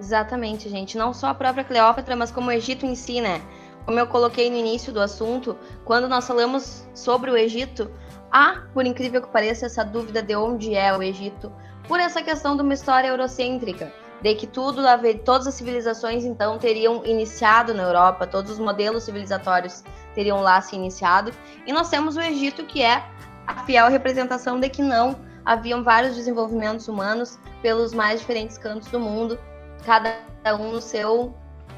[0.00, 0.96] Exatamente, gente.
[0.96, 3.42] Não só a própria Cleópatra, mas como o Egito em si, né?
[3.84, 7.90] Como eu coloquei no início do assunto, quando nós falamos sobre o Egito,
[8.32, 11.52] há, por incrível que pareça, essa dúvida de onde é o Egito,
[11.86, 14.82] por essa questão de uma história eurocêntrica, de que tudo,
[15.24, 19.82] todas as civilizações então teriam iniciado na Europa, todos os modelos civilizatórios
[20.14, 21.32] teriam lá se iniciado,
[21.66, 23.04] e nós temos o Egito que é
[23.46, 29.00] a fiel representação de que não haviam vários desenvolvimentos humanos pelos mais diferentes cantos do
[29.00, 29.38] mundo,
[29.80, 30.14] cada
[30.58, 31.34] um no seu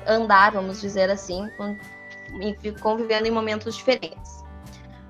[0.06, 1.48] andar, vamos dizer assim,
[2.80, 4.42] convivendo em momentos diferentes.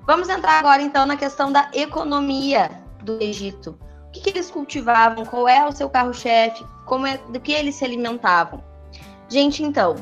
[0.05, 2.69] Vamos entrar agora então na questão da economia
[3.01, 3.77] do Egito.
[4.07, 5.25] O que, que eles cultivavam?
[5.25, 6.63] Qual é o seu carro-chefe?
[6.85, 8.63] Como é, do que eles se alimentavam?
[9.29, 9.95] Gente, então,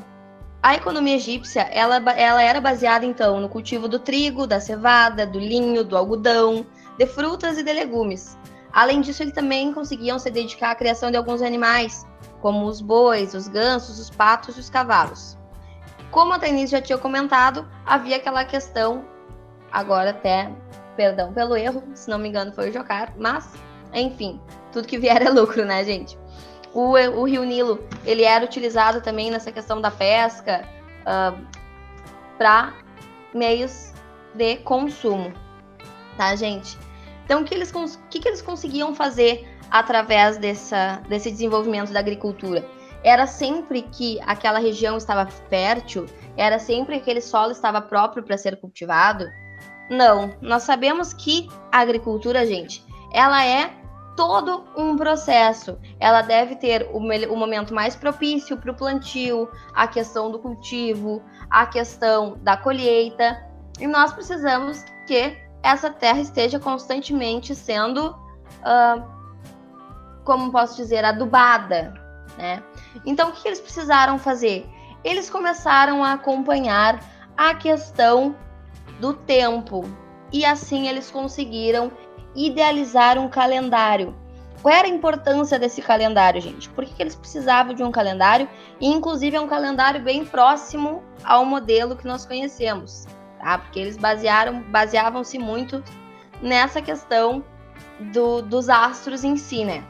[0.62, 5.39] a economia egípcia ela, ela era baseada então no cultivo do trigo, da cevada, do
[5.39, 6.65] linho, do algodão,
[6.97, 8.38] de frutas e de legumes.
[8.73, 12.06] Além disso, eles também conseguiam se dedicar à criação de alguns animais,
[12.41, 15.38] como os bois, os gansos, os patos e os cavalos.
[16.10, 19.06] Como a Denise já tinha comentado, havia aquela questão,
[19.71, 20.51] agora até,
[20.97, 23.54] perdão pelo erro, se não me engano foi o Jocar, mas,
[23.93, 24.41] enfim,
[24.73, 26.17] tudo que vier é lucro, né, gente?
[26.73, 30.67] O, o rio Nilo, ele era utilizado também nessa questão da pesca
[31.01, 31.34] uh, ah,
[32.38, 32.73] para
[33.34, 33.93] meios
[34.34, 35.34] de consumo,
[36.17, 36.77] tá, gente?
[37.25, 37.71] Então, o que eles,
[38.10, 42.63] que, que eles conseguiam fazer através dessa, desse desenvolvimento da agricultura.
[43.03, 46.05] Era sempre que aquela região estava fértil,
[46.38, 49.25] era sempre que aquele solo estava próprio para ser cultivado.
[49.89, 53.73] Não, nós sabemos que a agricultura, gente, ela é
[54.15, 55.79] todo um processo.
[55.99, 61.23] Ela deve ter o, o momento mais propício para o plantio, a questão do cultivo,
[61.49, 63.41] a questão da colheita.
[63.79, 69.20] E nós precisamos que essa terra esteja constantemente sendo uh,
[70.23, 71.93] como posso dizer, adubada,
[72.38, 72.63] né?
[73.05, 74.67] Então, o que eles precisaram fazer?
[75.03, 76.99] Eles começaram a acompanhar
[77.36, 78.36] a questão
[78.99, 79.84] do tempo
[80.31, 81.91] e assim eles conseguiram
[82.36, 84.15] idealizar um calendário.
[84.62, 86.69] Qual era a importância desse calendário, gente?
[86.69, 88.47] Por que, eles precisavam de um calendário?
[88.79, 93.07] E, inclusive, é um calendário bem próximo ao modelo que nós conhecemos,
[93.39, 93.57] tá?
[93.57, 95.84] Porque eles basearam, baseavam-se muito
[96.43, 97.43] nessa questão
[98.13, 99.84] do, dos astros em si, né?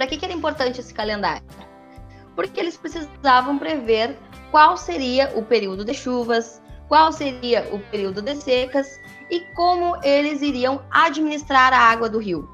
[0.00, 1.42] Para que, que era importante esse calendário?
[2.34, 4.18] Porque eles precisavam prever
[4.50, 8.98] qual seria o período de chuvas, qual seria o período de secas
[9.30, 12.48] e como eles iriam administrar a água do rio.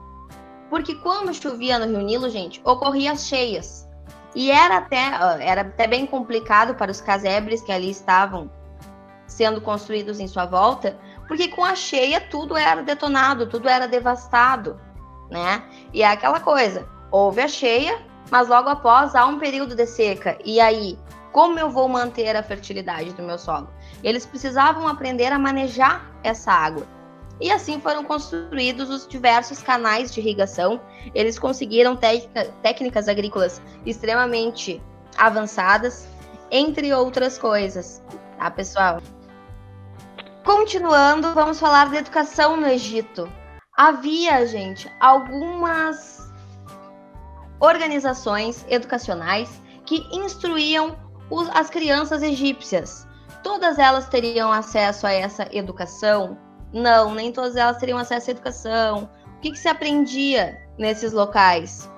[0.68, 3.88] Porque quando chovia no Rio Nilo, gente, ocorria cheias.
[4.35, 8.50] E era até, era até bem complicado para os casebres que ali estavam
[9.24, 14.80] sendo construídos em sua volta, porque com a cheia tudo era detonado, tudo era devastado,
[15.30, 15.62] né?
[15.92, 17.99] E é aquela coisa, houve a cheia,
[18.31, 20.38] mas logo após há um período de seca.
[20.45, 20.99] E aí,
[21.33, 23.69] como eu vou manter a fertilidade do meu solo?
[24.03, 26.87] Eles precisavam aprender a manejar essa água.
[27.40, 30.81] E assim foram construídos os diversos canais de irrigação.
[31.14, 31.99] Eles conseguiram
[32.62, 34.83] técnicas agrícolas extremamente
[35.19, 36.09] avançadas,
[36.51, 38.03] entre outras coisas,
[38.38, 39.03] tá, pessoal?
[40.45, 43.31] Continuando, vamos falar da educação no Egito.
[43.77, 46.15] Havia, gente, algumas
[47.61, 50.97] organizações educacionais que instruíam
[51.31, 53.07] os, as crianças egípcias.
[53.42, 56.37] Todas elas teriam acesso a essa educação?
[56.73, 59.09] Não, nem todas elas teriam acesso à educação.
[59.37, 61.88] O que, que se aprendia nesses locais?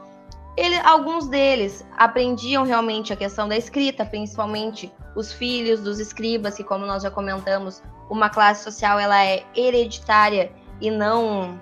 [0.56, 6.64] Ele, alguns deles aprendiam realmente a questão da escrita, principalmente os filhos dos escribas, que
[6.64, 11.58] como nós já comentamos, uma classe social ela é hereditária e não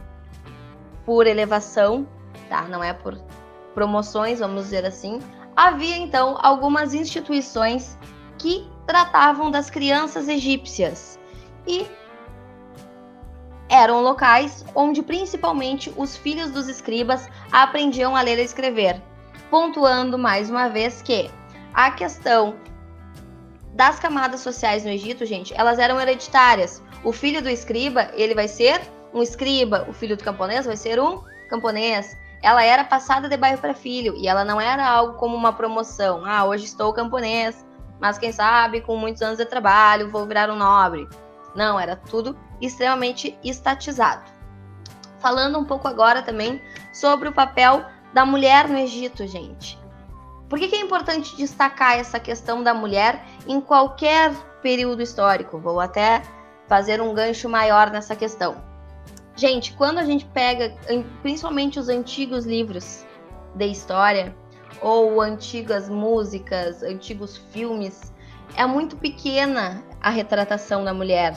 [1.05, 2.07] por elevação,
[2.49, 2.63] tá?
[2.63, 3.19] Não é por
[3.77, 5.21] promoções, vamos dizer assim,
[5.55, 7.99] havia então algumas instituições
[8.39, 11.21] que tratavam das crianças egípcias.
[11.67, 11.87] E
[13.69, 19.03] eram locais onde principalmente os filhos dos escribas aprendiam a ler e escrever,
[19.51, 21.31] pontuando mais uma vez que
[21.75, 22.55] a questão
[23.75, 26.83] das camadas sociais no Egito, gente, elas eram hereditárias.
[27.05, 28.81] O filho do escriba, ele vai ser
[29.13, 33.59] um escriba, o filho do camponês vai ser um camponês ela era passada de bairro
[33.59, 36.23] para filho e ela não era algo como uma promoção.
[36.25, 37.65] Ah, hoje estou camponês,
[38.01, 41.09] mas quem sabe com muitos anos de trabalho vou virar um nobre.
[41.55, 44.31] Não, era tudo extremamente estatizado.
[45.19, 46.61] Falando um pouco agora também
[46.93, 49.79] sobre o papel da mulher no Egito, gente.
[50.49, 55.59] Por que, que é importante destacar essa questão da mulher em qualquer período histórico?
[55.59, 56.23] Vou até
[56.69, 58.57] fazer um gancho maior nessa questão.
[59.37, 60.75] Gente, quando a gente pega
[61.23, 63.05] principalmente os antigos livros
[63.55, 64.35] de história,
[64.81, 68.13] ou antigas músicas, antigos filmes,
[68.57, 71.37] é muito pequena a retratação da mulher.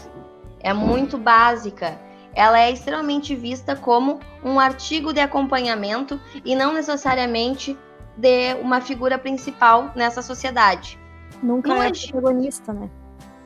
[0.59, 1.99] É muito básica.
[2.33, 7.77] Ela é extremamente vista como um artigo de acompanhamento e não necessariamente
[8.15, 10.99] de uma figura principal nessa sociedade.
[11.41, 12.89] Nunca não é, é protagonista, né?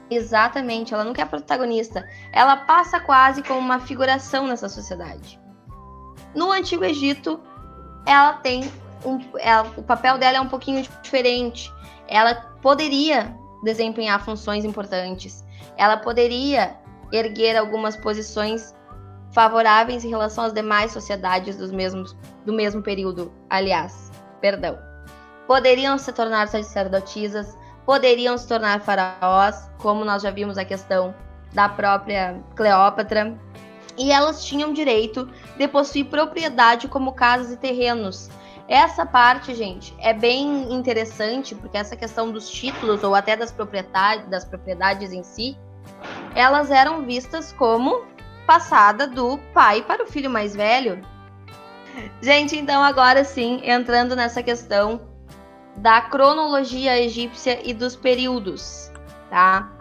[0.10, 2.08] Exatamente, ela nunca é protagonista.
[2.32, 5.40] Ela passa quase como uma figuração nessa sociedade.
[6.36, 7.40] No Antigo Egito,
[8.06, 8.72] ela tem
[9.06, 11.72] um, ela, o papel dela é um pouquinho diferente.
[12.08, 15.44] Ela poderia desempenhar funções importantes.
[15.78, 16.78] Ela poderia
[17.12, 18.76] erguer algumas posições
[19.32, 24.78] favoráveis em relação às demais sociedades dos mesmos, do mesmo período, aliás, perdão.
[25.48, 31.14] Poderiam se tornar sacerdotisas, poderiam se tornar faraós, como nós já vimos a questão
[31.54, 33.38] da própria Cleópatra,
[33.98, 38.30] e elas tinham direito de possuir propriedade como casas e terrenos.
[38.68, 44.28] Essa parte, gente, é bem interessante, porque essa questão dos títulos ou até das propriedades,
[44.30, 45.58] das propriedades em si,
[46.34, 48.04] elas eram vistas como
[48.48, 51.02] passada do pai para o filho mais velho.
[52.22, 55.13] Gente, então agora sim, entrando nessa questão
[55.76, 58.92] da cronologia egípcia e dos períodos,
[59.30, 59.72] tá?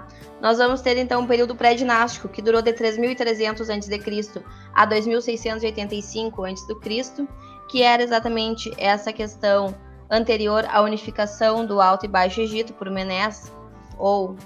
[0.40, 4.44] Nós vamos ter então um período pré-dinástico que durou de 3300 a.C.
[4.74, 7.26] a 2685 a.C.,
[7.70, 9.74] que era exatamente essa questão
[10.10, 13.52] anterior à unificação do Alto e Baixo Egito por Menes,
[13.96, 14.36] ou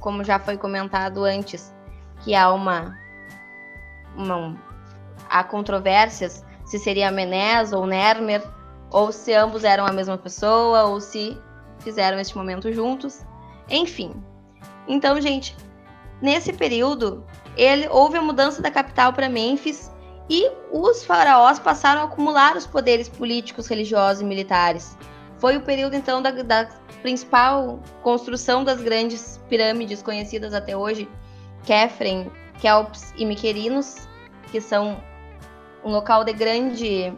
[0.00, 1.72] como já foi comentado antes,
[2.24, 2.98] que há uma,
[4.16, 4.56] uma
[5.30, 8.42] há controvérsias se seria Menes ou Nermer,
[8.94, 11.36] ou se ambos eram a mesma pessoa, ou se
[11.80, 13.26] fizeram este momento juntos.
[13.68, 14.14] Enfim,
[14.86, 15.56] então, gente,
[16.22, 17.26] nesse período,
[17.56, 19.90] ele houve a mudança da capital para Mênfis
[20.30, 24.96] e os faraós passaram a acumular os poderes políticos, religiosos e militares.
[25.38, 26.68] Foi o período, então, da, da
[27.02, 31.08] principal construção das grandes pirâmides conhecidas até hoje,
[31.64, 32.30] Kefren,
[32.60, 34.06] Kelps e Miquerinos,
[34.52, 35.02] que são
[35.84, 37.12] um local de grande,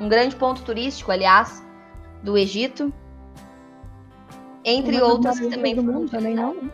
[0.00, 1.64] um grande ponto turístico, aliás,
[2.22, 2.92] do Egito.
[4.64, 5.74] Entre outros que também.
[5.74, 6.70] Do mundo, também não?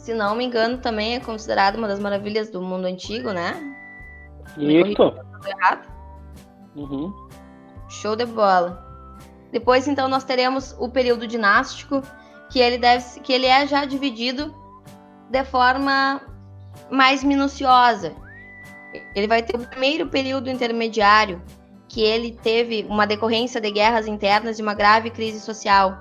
[0.00, 3.54] se não me engano, também é considerado uma das maravilhas do mundo antigo, né?
[4.56, 5.14] Isso.
[6.74, 7.12] Uhum.
[7.88, 8.82] Show de bola.
[9.52, 12.02] Depois, então, nós teremos o período dinástico,
[12.50, 14.54] que ele deve, que ele é já dividido
[15.28, 16.20] de forma
[16.90, 18.14] mais minuciosa.
[19.14, 21.42] Ele vai ter o primeiro período intermediário,
[21.90, 25.98] que ele teve uma decorrência de guerras internas e uma grave crise social.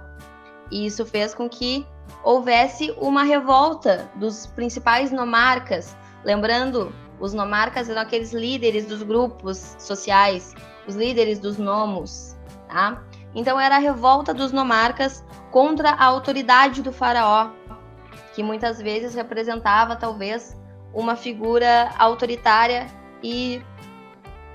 [0.71, 1.83] E isso fez com que
[2.23, 5.97] houvesse uma revolta dos principais nomarcas.
[6.23, 10.53] Lembrando, os nomarcas eram aqueles líderes dos grupos sociais,
[10.87, 13.01] os líderes dos nomos, tá?
[13.33, 17.49] Então era a revolta dos nomarcas contra a autoridade do faraó,
[18.35, 20.55] que muitas vezes representava talvez
[20.93, 22.85] uma figura autoritária
[23.23, 23.59] e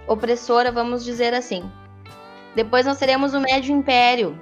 [0.06, 1.70] opressora, vamos dizer assim.
[2.54, 4.38] Depois nós teremos o Médio Império,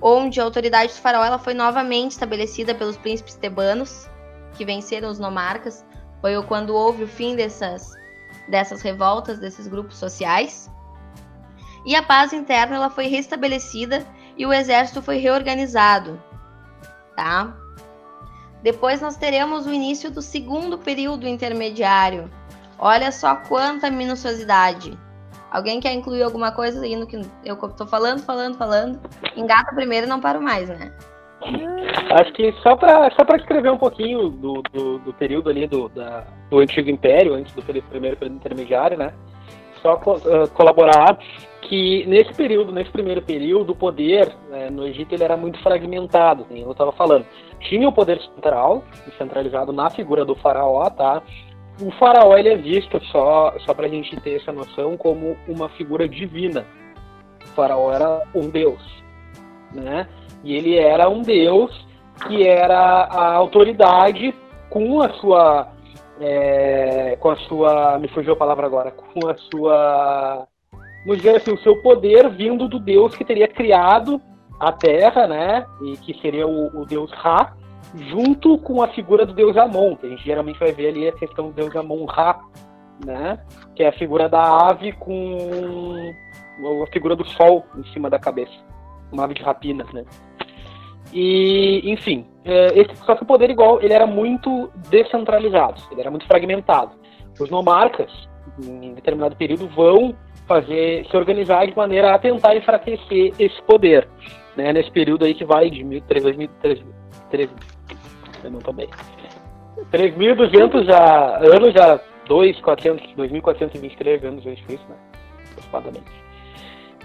[0.00, 4.08] onde a autoridade do faraó ela foi novamente estabelecida pelos príncipes tebanos,
[4.54, 5.84] que venceram os nomarcas.
[6.20, 7.92] Foi quando houve o fim dessas,
[8.48, 10.70] dessas revoltas, desses grupos sociais.
[11.84, 16.22] E a paz interna ela foi restabelecida e o exército foi reorganizado.
[17.16, 17.56] Tá?
[18.62, 22.30] Depois nós teremos o início do segundo período intermediário.
[22.84, 24.98] Olha só quanta minuciosidade.
[25.52, 28.98] Alguém quer incluir alguma coisa aí no que eu tô falando, falando, falando?
[29.36, 30.92] Engata primeiro e não paro mais, né?
[32.10, 35.88] Acho que só para só pra escrever um pouquinho do, do, do período ali do,
[35.90, 39.14] da, do Antigo Império, antes do primeiro período intermediário, né?
[39.80, 41.16] Só uh, colaborar
[41.60, 46.44] que nesse período, nesse primeiro período, o poder né, no Egito ele era muito fragmentado,
[46.44, 47.26] como eu estava falando.
[47.60, 48.82] Tinha o poder central,
[49.16, 51.22] centralizado na figura do faraó, tá?
[51.80, 55.68] O faraó ele é visto só só para a gente ter essa noção como uma
[55.70, 56.66] figura divina.
[57.44, 58.82] O faraó era um deus,
[59.72, 60.08] né?
[60.44, 61.70] E ele era um deus
[62.26, 64.34] que era a autoridade
[64.70, 65.68] com a sua
[66.20, 70.46] é, com a sua me fugiu a palavra agora com a sua
[71.04, 74.20] vamos dizer assim o seu poder vindo do deus que teria criado
[74.60, 75.66] a terra, né?
[75.82, 77.52] E que seria o, o deus Ra
[77.94, 81.12] junto com a figura do deus Amon, que a gente geralmente vai ver ali a
[81.12, 82.40] questão do deus Amon Ra,
[83.04, 83.38] né?
[83.74, 86.12] Que é a figura da ave com
[86.82, 88.52] a figura do sol em cima da cabeça,
[89.12, 90.04] uma ave de rapina, né?
[91.12, 96.10] E, enfim, é, esse, só que o poder igual ele era muito descentralizado, ele era
[96.10, 96.92] muito fragmentado.
[97.38, 98.10] Os nomarcas,
[98.62, 100.14] em determinado período, vão
[100.46, 104.08] fazer se organizar de maneira a tentar enfraquecer esse poder,
[104.56, 104.72] né?
[104.72, 107.71] Nesse período aí que vai de 1300, 1300,
[108.42, 108.88] também tá bem.
[109.90, 114.96] 3.200 a anos já, 2.423 anos antes disso, né?
[115.50, 116.10] Aproximadamente.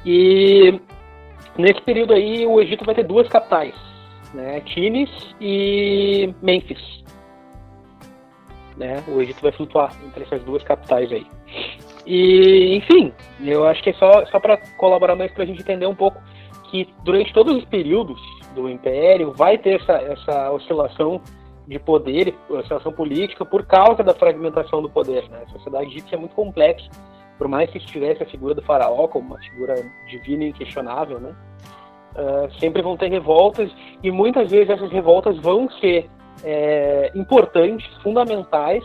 [0.06, 0.80] E
[1.58, 3.74] nesse período aí o Egito vai ter duas capitais,
[4.34, 4.62] né?
[4.62, 5.10] Tines
[5.40, 7.04] e Memphis
[8.76, 9.04] Né?
[9.08, 11.26] O Egito vai flutuar entre essas duas capitais aí.
[12.06, 13.12] E, enfim,
[13.44, 16.22] eu acho que é só, só para colaborar mais para a gente entender um pouco
[16.70, 18.20] que durante todos os períodos
[18.62, 21.22] do Império vai ter essa, essa oscilação
[21.68, 25.28] de poder, oscilação política, por causa da fragmentação do poder.
[25.30, 25.44] Né?
[25.46, 26.90] A sociedade egípcia é muito complexa,
[27.38, 29.76] por mais que estivesse a figura do faraó como uma figura
[30.08, 31.36] divina e inquestionável, né?
[32.16, 33.70] Uh, sempre vão ter revoltas
[34.02, 36.10] e muitas vezes essas revoltas vão ser
[36.44, 38.84] é, importantes, fundamentais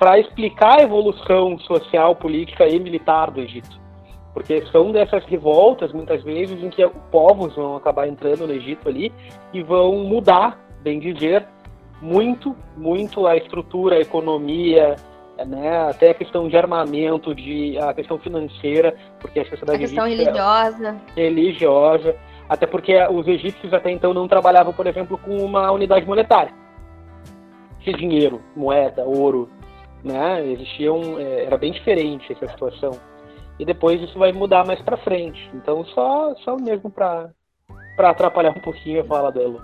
[0.00, 3.81] para explicar a evolução social, política e militar do Egito.
[4.32, 9.12] Porque são dessas revoltas, muitas vezes, em que povos vão acabar entrando no Egito ali
[9.52, 11.46] e vão mudar, bem dizer,
[12.00, 14.96] muito, muito a estrutura, a economia,
[15.46, 20.06] né, até a questão de armamento, de a questão financeira, porque a sociedade a questão
[20.06, 22.16] religiosa, religiosa,
[22.48, 26.52] até porque os egípcios até então não trabalhavam, por exemplo, com uma unidade monetária,
[27.98, 29.48] dinheiro, moeda, ouro,
[30.04, 30.44] né?
[30.46, 32.92] Existiam, é, era bem diferente essa situação.
[33.58, 35.50] E depois isso vai mudar mais para frente.
[35.54, 37.30] Então só só mesmo para
[37.96, 39.62] para atrapalhar um pouquinho a fala dela.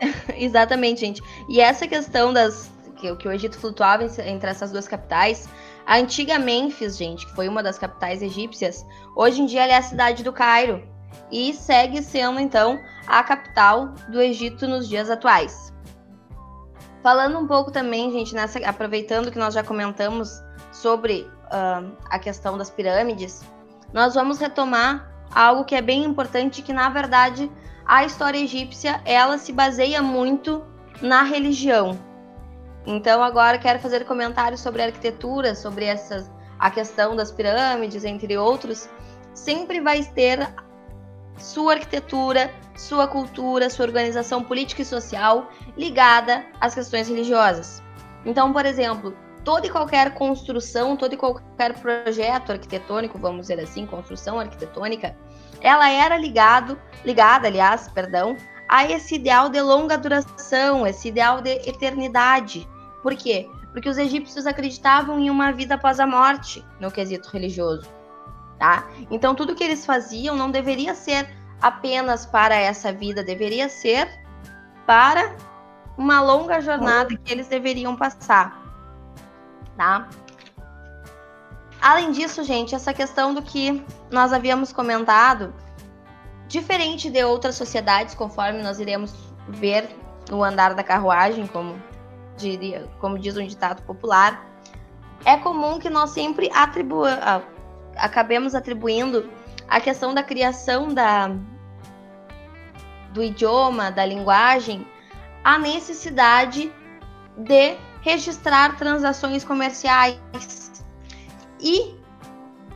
[0.36, 1.22] Exatamente, gente.
[1.48, 5.48] E essa questão das que, que o Egito flutuava entre essas duas capitais,
[5.86, 9.76] a antiga Mênfis, gente, que foi uma das capitais egípcias, hoje em dia ela é
[9.76, 10.82] a cidade do Cairo
[11.30, 15.72] e segue sendo então a capital do Egito nos dias atuais.
[17.02, 20.30] Falando um pouco também, gente, nessa, aproveitando que nós já comentamos
[20.72, 23.44] sobre uh, a questão das pirâmides,
[23.92, 27.50] nós vamos retomar algo que é bem importante, que na verdade
[27.86, 30.64] a história egípcia ela se baseia muito
[31.00, 31.98] na religião.
[32.86, 38.36] Então agora quero fazer comentários sobre a arquitetura, sobre essas, a questão das pirâmides, entre
[38.36, 38.88] outros.
[39.32, 40.46] Sempre vai ter
[41.38, 47.82] sua arquitetura, sua cultura, sua organização política e social ligada às questões religiosas.
[48.24, 53.86] Então, por exemplo, toda e qualquer construção, todo e qualquer projeto arquitetônico, vamos dizer assim,
[53.86, 55.16] construção arquitetônica,
[55.60, 58.36] ela era ligado, ligada, aliás, perdão,
[58.68, 62.68] a esse ideal de longa duração, esse ideal de eternidade.
[63.02, 63.48] Por quê?
[63.72, 67.88] Porque os egípcios acreditavam em uma vida após a morte, no quesito religioso
[68.58, 68.88] tá?
[69.10, 71.28] Então tudo que eles faziam não deveria ser
[71.60, 74.08] apenas para essa vida, deveria ser
[74.86, 75.36] para
[75.96, 78.63] uma longa jornada que eles deveriam passar,
[79.76, 80.08] tá?
[81.80, 85.52] Além disso, gente, essa questão do que nós havíamos comentado,
[86.48, 89.14] diferente de outras sociedades, conforme nós iremos
[89.48, 89.88] ver
[90.30, 91.80] no andar da carruagem, como
[92.36, 94.46] diria, como diz um ditado popular,
[95.24, 97.18] é comum que nós sempre atribuamos
[97.96, 99.30] acabemos atribuindo
[99.68, 101.30] a questão da criação da,
[103.12, 104.86] do idioma, da linguagem,
[105.42, 106.72] à necessidade
[107.36, 110.20] de registrar transações comerciais.
[111.58, 111.94] E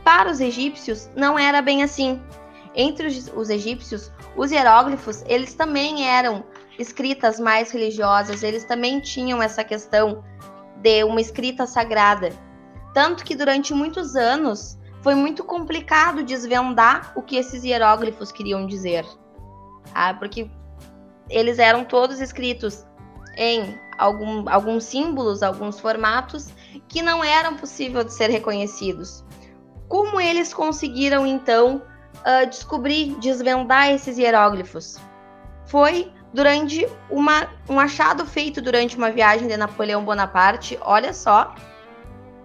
[0.03, 2.19] para os egípcios não era bem assim.
[2.75, 6.43] Entre os, os egípcios, os hieróglifos, eles também eram
[6.79, 10.23] escritas mais religiosas, eles também tinham essa questão
[10.77, 12.31] de uma escrita sagrada.
[12.93, 19.05] Tanto que durante muitos anos foi muito complicado desvendar o que esses hieróglifos queriam dizer.
[20.17, 20.49] Porque
[21.29, 22.85] eles eram todos escritos
[23.39, 26.49] em algum, alguns símbolos, alguns formatos
[26.89, 29.23] que não eram possível de ser reconhecidos.
[29.87, 31.81] Como eles conseguiram então
[32.17, 34.99] uh, descobrir, desvendar esses hieróglifos?
[35.65, 40.77] Foi durante uma, um achado feito durante uma viagem de Napoleão Bonaparte.
[40.81, 41.55] Olha só.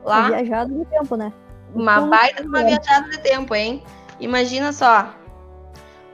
[0.05, 0.29] Lá.
[0.29, 1.33] Viajado no tempo, né?
[1.75, 3.83] Uma baita de uma viajada de tempo, hein?
[4.21, 5.13] Imagina só.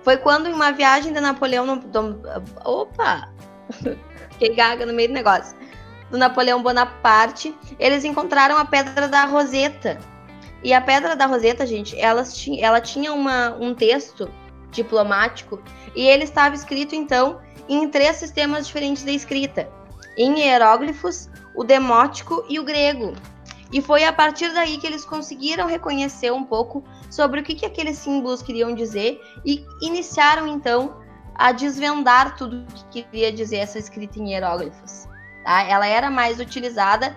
[0.03, 1.67] Foi quando em uma viagem de Napoleão.
[1.67, 2.19] No, do,
[2.65, 3.29] opa!
[4.41, 5.55] Fiquei gaga no meio do negócio.
[6.11, 9.99] Do Napoleão Bonaparte, eles encontraram a Pedra da Roseta.
[10.65, 12.25] E a Pedra da Roseta, gente, ela,
[12.59, 14.31] ela tinha uma, um texto
[14.71, 15.63] diplomático
[15.95, 17.39] e ele estava escrito, então,
[17.69, 19.69] em três sistemas diferentes de escrita:
[20.17, 23.13] em hieróglifos, o demótico e o grego.
[23.71, 27.67] E foi a partir daí que eles conseguiram reconhecer um pouco sobre o que, que
[27.67, 31.00] aqueles símbolos queriam dizer e iniciaram então
[31.41, 35.09] a desvendar tudo o que queria dizer essa escrita em hieróglifos.
[35.43, 35.63] Tá?
[35.63, 37.17] Ela era mais utilizada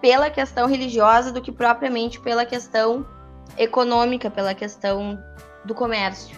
[0.00, 3.06] pela questão religiosa do que propriamente pela questão
[3.56, 5.16] econômica, pela questão
[5.64, 6.36] do comércio.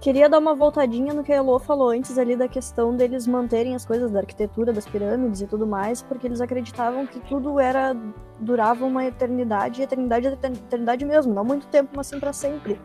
[0.00, 3.76] Queria dar uma voltadinha no que a Elo falou antes ali da questão deles manterem
[3.76, 7.96] as coisas da arquitetura das pirâmides e tudo mais, porque eles acreditavam que tudo era
[8.40, 12.80] durava uma eternidade, eternidade é eternidade mesmo, não muito tempo, mas sim para sempre.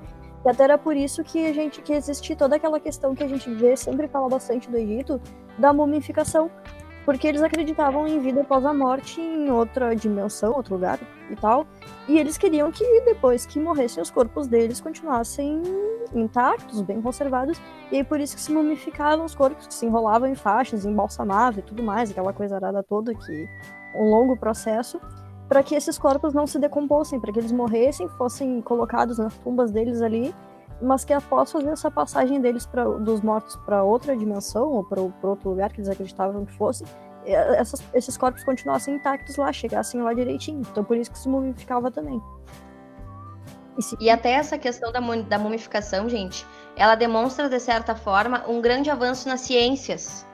[0.46, 3.28] E até era por isso que a gente que existe toda aquela questão que a
[3.28, 5.22] gente vê sempre fala bastante do Egito
[5.58, 6.52] da mumificação,
[7.06, 11.66] porque eles acreditavam em vida após a morte em outra dimensão, outro lugar e tal.
[12.08, 15.62] E eles queriam que depois que morressem os corpos deles continuassem
[16.14, 17.60] intactos, bem conservados.
[17.92, 21.60] E aí por isso que se mumificavam os corpos, que se enrolavam em faixas, embalsamavam
[21.60, 23.50] e tudo mais, aquela coisa arada toda que
[23.96, 25.00] um longo processo,
[25.48, 29.72] para que esses corpos não se decompossem, para que eles morressem, fossem colocados nas tumbas
[29.72, 30.34] deles ali
[30.84, 35.02] mas que após fazer essa passagem deles pra, dos mortos para outra dimensão ou para
[35.02, 36.84] outro lugar que eles acreditavam que fosse,
[37.26, 40.62] essas, esses corpos continuassem intactos lá, chegassem lá direitinho.
[40.70, 42.22] Então por isso que se mumificava também.
[43.78, 43.96] E, se...
[44.00, 48.90] e até essa questão da, da mumificação, gente, ela demonstra de certa forma um grande
[48.90, 50.26] avanço nas ciências,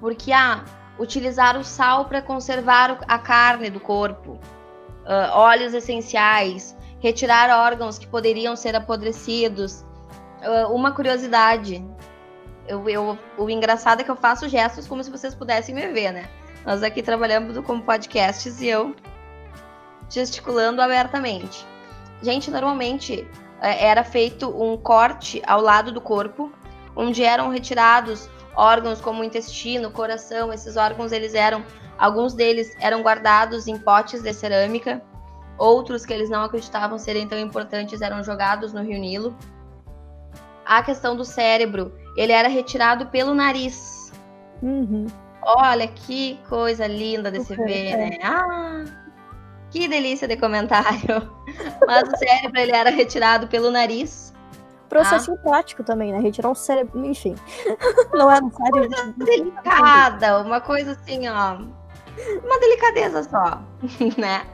[0.00, 0.64] porque ah,
[1.02, 4.38] utilizar o sal para conservar a carne do corpo,
[5.04, 9.84] uh, óleos essenciais, retirar órgãos que poderiam ser apodrecidos.
[10.40, 11.84] Uh, uma curiosidade,
[12.68, 16.12] eu, eu, o engraçado é que eu faço gestos como se vocês pudessem me ver,
[16.12, 16.28] né?
[16.64, 18.94] Nós aqui trabalhamos como podcasts e eu
[20.08, 21.66] gesticulando abertamente.
[22.22, 23.26] Gente, normalmente
[23.60, 26.52] é, era feito um corte ao lado do corpo,
[26.94, 31.64] onde eram retirados órgãos como o intestino, coração, esses órgãos eles eram,
[31.98, 35.02] alguns deles eram guardados em potes de cerâmica
[35.58, 39.36] Outros que eles não acreditavam serem tão importantes eram jogados no Rio Nilo.
[40.64, 44.12] A questão do cérebro, ele era retirado pelo nariz.
[44.62, 45.06] Uhum.
[45.40, 47.96] Olha que coisa linda de se ver, é.
[47.96, 48.18] né?
[48.22, 48.84] Ah,
[49.70, 51.30] que delícia de comentário.
[51.86, 54.31] Mas o cérebro ele era retirado pelo nariz.
[54.92, 55.36] Processo ah.
[55.38, 56.20] prático também, né?
[56.20, 57.34] Retirar um cérebro, enfim.
[58.12, 58.50] Não é um.
[59.16, 61.54] Delicada, uma coisa assim, ó.
[62.44, 63.62] Uma delicadeza só,
[64.20, 64.46] né?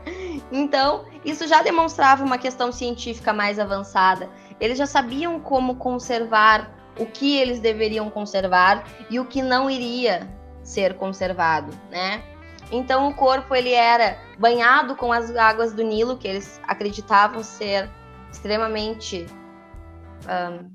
[0.53, 4.31] Então, isso já demonstrava uma questão científica mais avançada.
[4.61, 10.29] Eles já sabiam como conservar o que eles deveriam conservar e o que não iria
[10.63, 12.23] ser conservado, né?
[12.71, 17.91] Então o corpo ele era banhado com as águas do Nilo que eles acreditavam ser
[18.31, 19.27] extremamente
[20.29, 20.71] um,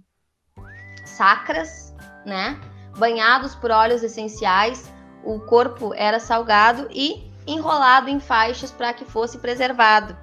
[1.05, 1.93] sacras,
[2.25, 2.59] né?
[2.97, 4.91] Banhados por óleos essenciais,
[5.23, 10.17] o corpo era salgado e enrolado em faixas para que fosse preservado.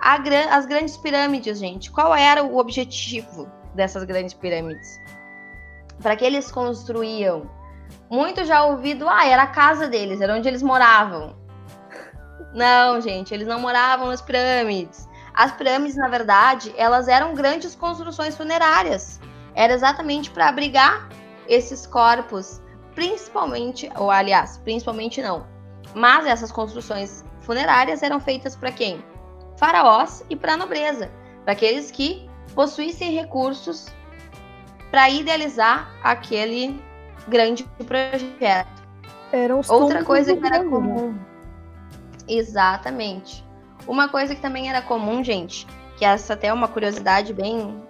[0.00, 5.00] as grandes pirâmides, gente, qual era o objetivo dessas grandes pirâmides?
[6.02, 7.50] Para que eles construíam?
[8.10, 11.36] Muito já ouvido, ah, era a casa deles, era onde eles moravam.
[12.54, 15.08] Não, gente, eles não moravam nas pirâmides.
[15.34, 19.20] As pirâmides, na verdade, elas eram grandes construções funerárias.
[19.54, 21.08] Era exatamente para abrigar
[21.48, 22.60] esses corpos,
[22.94, 25.46] principalmente, ou aliás, principalmente não,
[25.94, 29.02] mas essas construções funerárias eram feitas para quem?
[29.56, 31.10] Faraós e para a nobreza,
[31.44, 33.88] para aqueles que possuíssem recursos
[34.90, 36.82] para idealizar aquele
[37.26, 38.82] grande projeto.
[39.32, 41.18] Eram os Outra coisa que era comum.
[42.28, 43.44] Exatamente.
[43.86, 45.66] Uma coisa que também era comum, gente,
[45.96, 47.82] que essa até é uma curiosidade bem,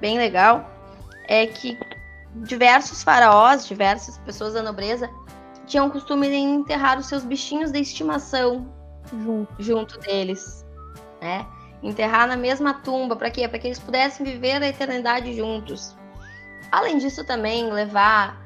[0.00, 0.68] bem legal,
[1.28, 1.78] é que
[2.34, 5.08] diversos faraós, diversas pessoas da nobreza
[5.66, 8.68] tinham o costume de enterrar os seus bichinhos de estimação
[9.12, 10.66] junto, junto deles,
[11.20, 11.46] né?
[11.82, 13.46] Enterrar na mesma tumba, para quê?
[13.48, 15.96] Para que eles pudessem viver a eternidade juntos.
[16.70, 18.36] Além disso, também levar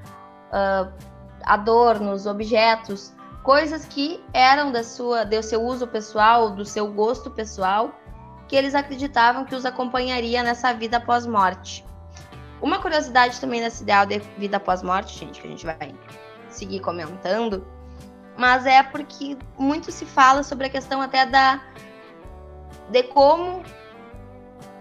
[0.50, 0.92] uh,
[1.44, 3.13] adornos, objetos,
[3.44, 7.94] coisas que eram da sua, do seu uso pessoal, do seu gosto pessoal,
[8.48, 11.84] que eles acreditavam que os acompanharia nessa vida pós-morte.
[12.62, 15.94] Uma curiosidade também nesse ideal de vida pós-morte, gente, que a gente vai
[16.48, 17.66] seguir comentando,
[18.34, 21.62] mas é porque muito se fala sobre a questão até da
[22.90, 23.62] de como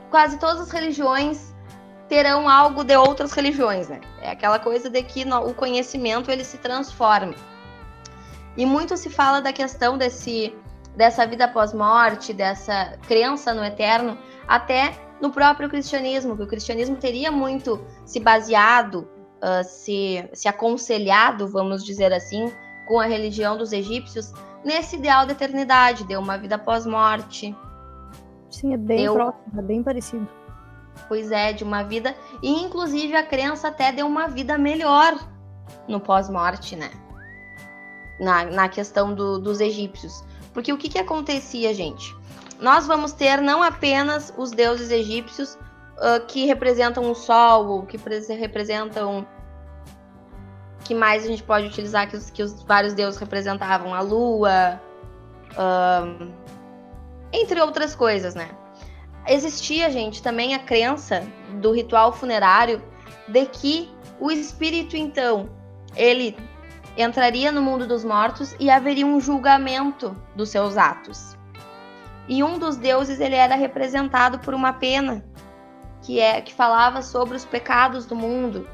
[0.10, 1.54] quase todas as religiões
[2.08, 4.00] terão algo de outras religiões, né?
[4.22, 7.36] É aquela coisa de que o conhecimento ele se transforma.
[8.56, 10.56] E muito se fala da questão desse
[10.96, 14.16] dessa vida pós-morte, dessa crença no eterno,
[14.48, 19.08] até no próprio cristianismo, que o cristianismo teria muito se baseado
[19.44, 22.52] uh, se, se aconselhado, vamos dizer assim,
[22.88, 24.34] com a religião dos egípcios,
[24.64, 27.56] nesse ideal da eternidade, deu uma vida pós-morte.
[28.50, 29.14] Sim, é bem deu...
[29.14, 30.28] próximo, é bem parecido.
[31.08, 32.16] Pois é, de uma vida.
[32.42, 35.18] E inclusive a crença até deu uma vida melhor
[35.88, 36.92] no pós-morte, né?
[38.20, 40.24] Na, na questão do, dos egípcios.
[40.54, 42.16] Porque o que, que acontecia, gente?
[42.60, 45.56] Nós vamos ter não apenas os deuses egípcios
[45.98, 47.98] uh, que representam o sol, que
[48.36, 49.26] representam.
[50.84, 53.94] que mais a gente pode utilizar que os, que os vários deuses representavam?
[53.94, 54.80] A lua,
[55.52, 56.32] uh,
[57.32, 58.50] entre outras coisas, né?
[59.28, 61.26] Existia, gente, também a crença
[61.62, 62.82] do ritual funerário
[63.28, 63.90] de que
[64.20, 65.50] o espírito, então,
[65.96, 66.38] ele
[66.98, 71.36] entraria no mundo dos mortos e haveria um julgamento dos seus atos.
[72.28, 75.24] E um dos deuses ele era representado por uma pena
[76.02, 78.68] que é que falava sobre os pecados do mundo,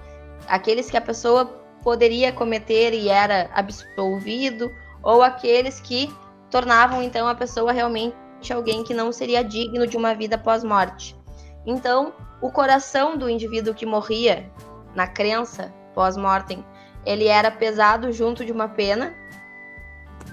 [0.47, 1.45] aqueles que a pessoa
[1.83, 4.69] poderia cometer e era absolvido,
[5.01, 6.13] ou aqueles que
[6.49, 8.15] tornavam então a pessoa realmente
[8.51, 11.15] alguém que não seria digno de uma vida pós-morte.
[11.65, 14.49] Então, o coração do indivíduo que morria
[14.95, 16.65] na crença pós-mortem
[17.09, 19.15] ele era pesado junto de uma pena.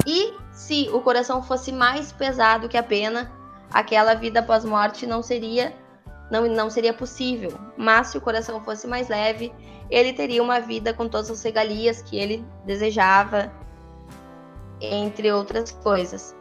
[0.07, 3.33] E se o coração fosse mais pesado que a pena,
[3.73, 5.75] aquela vida pós-morte não seria
[6.31, 7.59] não, não seria possível.
[7.79, 9.55] Mas se o coração fosse mais leve,
[9.89, 13.51] ele teria uma vida com todas as regalias que ele desejava,
[14.79, 16.37] entre outras coisas.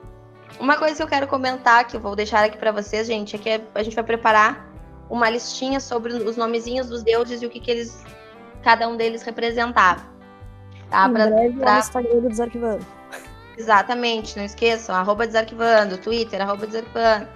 [0.60, 3.40] Uma coisa que eu quero comentar, que eu vou deixar aqui para vocês, gente, é
[3.40, 4.68] que a gente vai preparar
[5.10, 8.04] uma listinha sobre os nomezinhos dos deuses e o que, que eles,
[8.64, 10.15] cada um deles representava.
[10.90, 11.08] Tá?
[11.08, 11.80] Em pra, breve pra...
[11.80, 12.86] Instagram do Desarquivando.
[13.58, 17.28] Exatamente, não esqueçam, arroba Desarquivando, Twitter, arroba Desarquivando.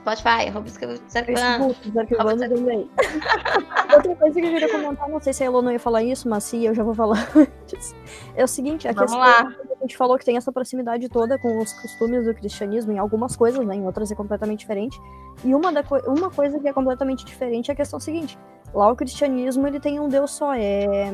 [0.00, 1.74] Spotify, arroba Desarquivando.
[1.84, 2.90] Desarquivando também.
[3.94, 6.28] Outra coisa que eu queria comentar, não sei se a Elô não ia falar isso,
[6.28, 7.94] mas sim, eu já vou falar antes.
[8.34, 9.54] É o seguinte, a Vamos questão lá.
[9.78, 13.36] a gente falou que tem essa proximidade toda com os costumes do cristianismo em algumas
[13.36, 13.74] coisas, né?
[13.74, 14.98] Em outras é completamente diferente.
[15.44, 18.38] E uma, da, uma coisa que é completamente diferente é a questão seguinte.
[18.72, 21.12] Lá o cristianismo ele tem um Deus só, é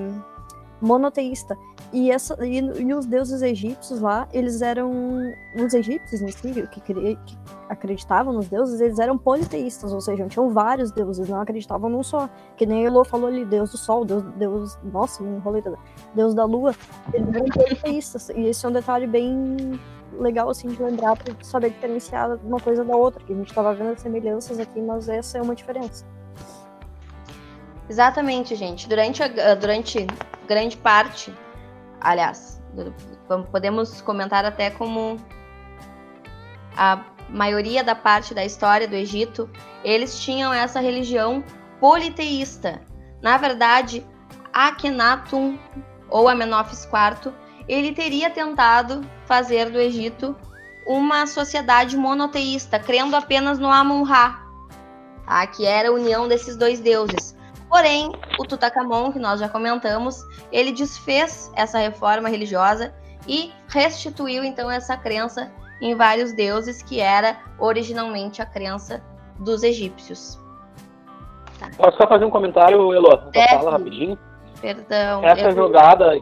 [0.81, 1.57] monoteísta.
[1.93, 4.91] E, essa, e, e, os deuses egípcios lá, eles eram.
[5.57, 7.19] Os egípcios em si, que, que,
[7.69, 12.29] acreditavam nos deuses, eles eram politeístas, ou seja, tinham vários deuses, não acreditavam num só.
[12.57, 14.23] Que nem Elo falou ali, Deus do Sol, Deus.
[14.37, 15.79] Deus nossa, me enrolei toda.
[16.15, 16.75] Deus da Lua.
[17.13, 18.29] Eles eram politeístas.
[18.31, 19.79] E esse é um detalhe bem
[20.19, 23.75] legal, assim, de lembrar para saber diferenciar uma coisa da outra, que a gente estava
[23.75, 26.05] vendo as semelhanças aqui, mas essa é uma diferença.
[27.89, 28.89] Exatamente, gente.
[28.89, 30.07] Durante, a, durante
[30.47, 31.33] grande parte,
[32.01, 32.61] aliás,
[33.51, 35.17] podemos comentar até como
[36.77, 39.49] a maioria da parte da história do Egito,
[39.83, 41.43] eles tinham essa religião
[41.81, 42.83] politeísta.
[43.23, 44.07] Na verdade,
[44.53, 45.59] Akhenaton
[46.09, 47.33] ou Amenófis IV,
[47.69, 50.37] ele teria tentado fazer do Egito
[50.87, 54.41] uma sociedade monoteísta, crendo apenas no Amun-Ra,
[55.27, 55.47] tá?
[55.49, 57.36] que era a união desses dois deuses.
[57.77, 58.11] Porém,
[58.41, 62.95] o Tutankhamon, que nós já comentamos, ele desfez essa reforma religiosa
[63.29, 65.53] e restituiu então essa crença
[65.83, 69.05] em vários deuses, que era originalmente a crença
[69.39, 70.41] dos egípcios.
[71.61, 71.69] Tá.
[71.77, 73.29] Posso só fazer um comentário, Elo?
[73.35, 74.19] É, fala rapidinho.
[74.59, 75.23] Perdão.
[75.23, 76.19] Essa jogada,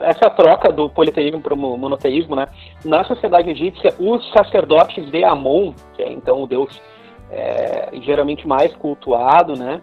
[0.00, 2.48] essa troca do politeísmo para o monoteísmo, né?
[2.86, 6.80] Na sociedade egípcia, os sacerdotes de Amon, que é então o deus
[7.30, 9.82] é, geralmente mais cultuado, né?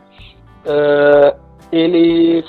[0.65, 1.39] Uh,
[1.71, 2.45] eles,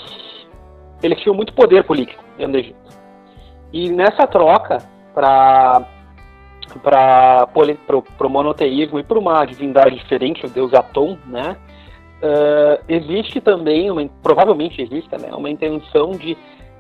[1.03, 2.79] eles tinham muito poder político dentro do Egito.
[3.73, 4.79] E nessa troca
[5.14, 5.87] para
[6.83, 7.47] para
[8.27, 11.57] o monoteísmo e para uma divindade diferente, o deus Atom, né?
[12.17, 16.37] Uh, existe também, uma, provavelmente existe, né, uma intenção de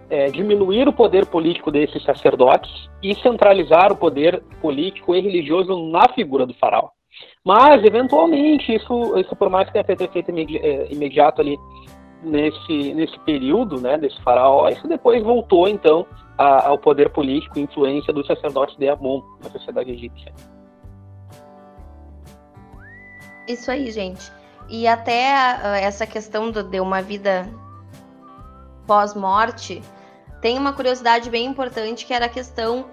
[0.08, 2.70] é, diminuir o poder político desses sacerdotes
[3.02, 6.88] e centralizar o poder político e religioso na figura do faraó.
[7.44, 11.56] Mas, eventualmente, isso, isso por mais que tenha feito efeito é, imediato ali
[12.22, 16.06] nesse, nesse período, né, desse faraó, isso depois voltou, então,
[16.36, 20.32] a, ao poder político e influência dos sacerdotes de Amon na sociedade egípcia.
[23.48, 24.32] Isso aí, gente.
[24.68, 27.48] E até essa questão do, de uma vida
[28.86, 29.82] pós-morte,
[30.40, 32.86] tem uma curiosidade bem importante que era a questão,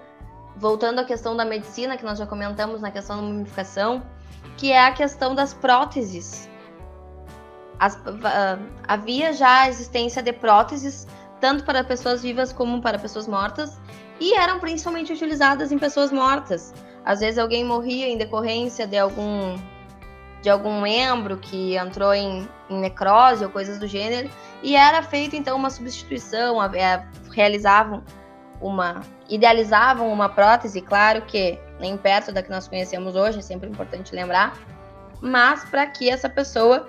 [0.56, 4.02] voltando à questão da medicina, que nós já comentamos na questão da mumificação,
[4.56, 6.48] que é a questão das próteses.
[7.78, 11.06] As, uh, havia já a existência de próteses,
[11.40, 13.78] tanto para pessoas vivas como para pessoas mortas,
[14.20, 16.72] e eram principalmente utilizadas em pessoas mortas.
[17.04, 19.58] Às vezes alguém morria em decorrência de algum
[20.40, 24.28] de algum membro que entrou em, em necrose ou coisas do gênero,
[24.62, 26.56] e era feita então uma substituição,
[27.30, 28.04] realizavam
[28.60, 33.68] uma idealizavam uma prótese, claro que nem perto da que nós conhecemos hoje, é sempre
[33.68, 34.56] importante lembrar,
[35.20, 36.88] mas para que essa pessoa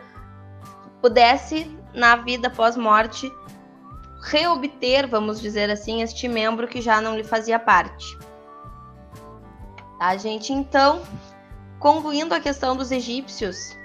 [1.01, 3.31] pudesse, na vida pós-morte,
[4.23, 8.17] reobter, vamos dizer assim, este membro que já não lhe fazia parte.
[9.99, 10.51] Tá, gente?
[10.51, 11.03] Então,
[11.79, 13.77] concluindo a questão dos egípcios,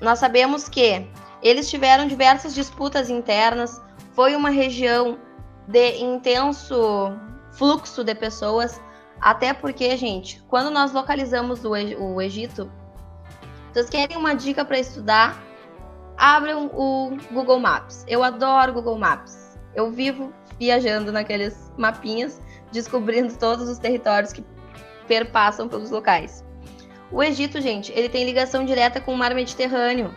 [0.00, 1.08] nós sabemos que
[1.42, 3.80] eles tiveram diversas disputas internas,
[4.12, 5.18] foi uma região
[5.66, 7.12] de intenso
[7.52, 8.80] fluxo de pessoas,
[9.24, 12.70] até porque, gente, quando nós localizamos o, o Egito,
[13.72, 15.42] vocês querem uma dica para estudar?
[16.14, 18.04] Abram o Google Maps.
[18.06, 19.58] Eu adoro Google Maps.
[19.74, 22.38] Eu vivo viajando naqueles mapinhas,
[22.70, 24.44] descobrindo todos os territórios que
[25.08, 26.44] perpassam pelos locais.
[27.10, 30.14] O Egito, gente, ele tem ligação direta com o mar Mediterrâneo.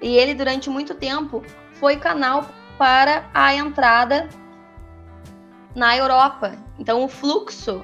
[0.00, 2.46] E ele, durante muito tempo, foi canal
[2.78, 4.28] para a entrada
[5.74, 6.52] na Europa.
[6.78, 7.82] Então, o fluxo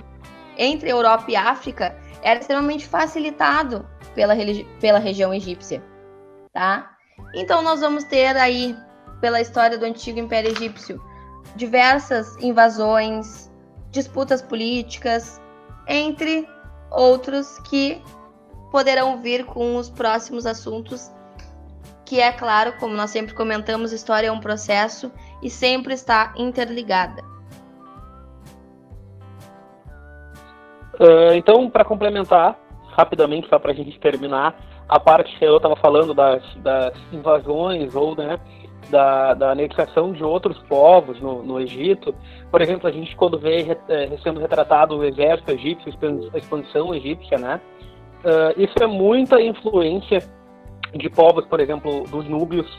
[0.57, 4.35] entre Europa e África era extremamente facilitado pela,
[4.81, 5.83] pela região egípcia,
[6.53, 6.91] tá?
[7.35, 8.77] Então, nós vamos ter aí,
[9.21, 11.03] pela história do antigo Império Egípcio,
[11.57, 13.51] diversas invasões,
[13.91, 15.41] disputas políticas,
[15.87, 16.49] entre
[16.91, 18.03] outros que
[18.71, 21.11] poderão vir com os próximos assuntos,
[22.05, 27.34] que é claro, como nós sempre comentamos, história é um processo e sempre está interligada.
[31.01, 32.59] Uh, então, para complementar,
[32.97, 34.57] rapidamente, só para a gente terminar,
[34.89, 38.39] a parte que eu estava falando das, das, invasões ou né,
[38.91, 42.15] da, da anexação de outros povos no, no, Egito,
[42.51, 45.93] por exemplo, a gente quando vê é, sendo retratado o exército egípcio,
[46.33, 47.61] a expansão egípcia, né,
[48.25, 50.23] uh, isso é muita influência
[50.95, 52.71] de povos, por exemplo, dos núbios,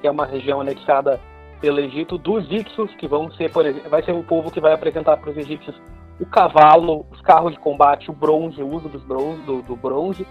[0.00, 1.18] que é uma região anexada
[1.60, 4.72] pelo Egito, dos Ixos, que vão ser, por exemplo, vai ser o povo que vai
[4.72, 5.74] apresentar para os egípcios
[6.20, 10.26] o cavalo, os carros de combate, o bronze, o uso dos bronze, do, do bronze.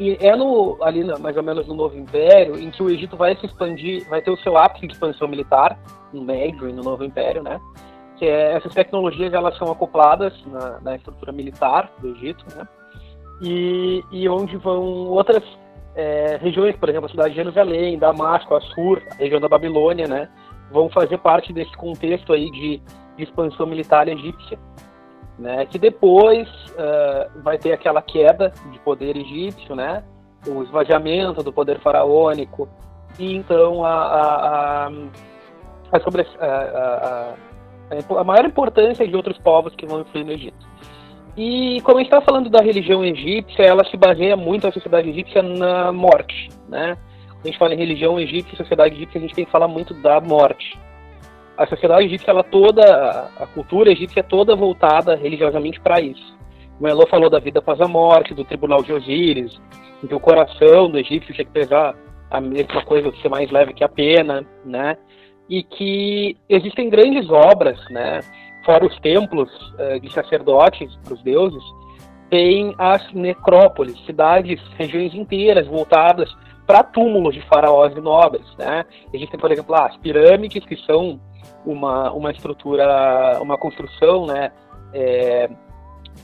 [0.00, 3.36] E é no, ali mais ou menos no Novo Império em que o Egito vai
[3.36, 5.78] se expandir, vai ter o seu ápice de expansão militar,
[6.12, 7.60] no Médio e no Novo Império, né?
[8.16, 12.66] Que é, essas tecnologias elas são acopladas na, na estrutura militar do Egito, né?
[13.42, 15.42] E, e onde vão outras
[15.94, 20.28] é, regiões, por exemplo, a cidade de Jerusalém, Damasco, Assur, a região da Babilônia, né?
[20.70, 22.80] Vão fazer parte desse contexto aí de,
[23.16, 24.58] de expansão militar egípcia
[25.38, 30.02] né, que depois uh, vai ter aquela queda de poder egípcio, né,
[30.46, 32.68] o esvaziamento do poder faraônico,
[33.18, 34.90] e então a, a, a,
[35.92, 37.34] a, sobre, a,
[38.18, 40.68] a, maior importância de outros povos que vão influir no Egito.
[41.36, 45.08] E como a gente está falando da religião egípcia, ela se baseia muito, a sociedade
[45.08, 46.48] egípcia, na morte.
[46.68, 46.96] Né?
[47.28, 49.94] Quando a gente fala em religião egípcia sociedade egípcia, a gente tem que falar muito
[49.94, 50.76] da morte
[51.58, 56.38] a sociedade egípcia, ela toda, a cultura egípcia é toda voltada religiosamente para isso.
[56.80, 59.60] O falou da vida após a morte, do tribunal de Osíris,
[60.06, 61.96] que o coração do egípcio tinha que pesar
[62.30, 64.96] a mesma coisa, ser mais leve que a pena, né?
[65.48, 68.20] E que existem grandes obras, né?
[68.64, 71.64] Fora os templos uh, de sacerdotes para os deuses,
[72.30, 76.30] tem as necrópolis, cidades, regiões inteiras voltadas
[76.66, 78.84] para túmulos de faraós e nobres, né?
[79.12, 81.18] Existem, por exemplo, as pirâmides, que são
[81.72, 84.50] uma, uma estrutura, uma construção, né,
[84.92, 85.48] é,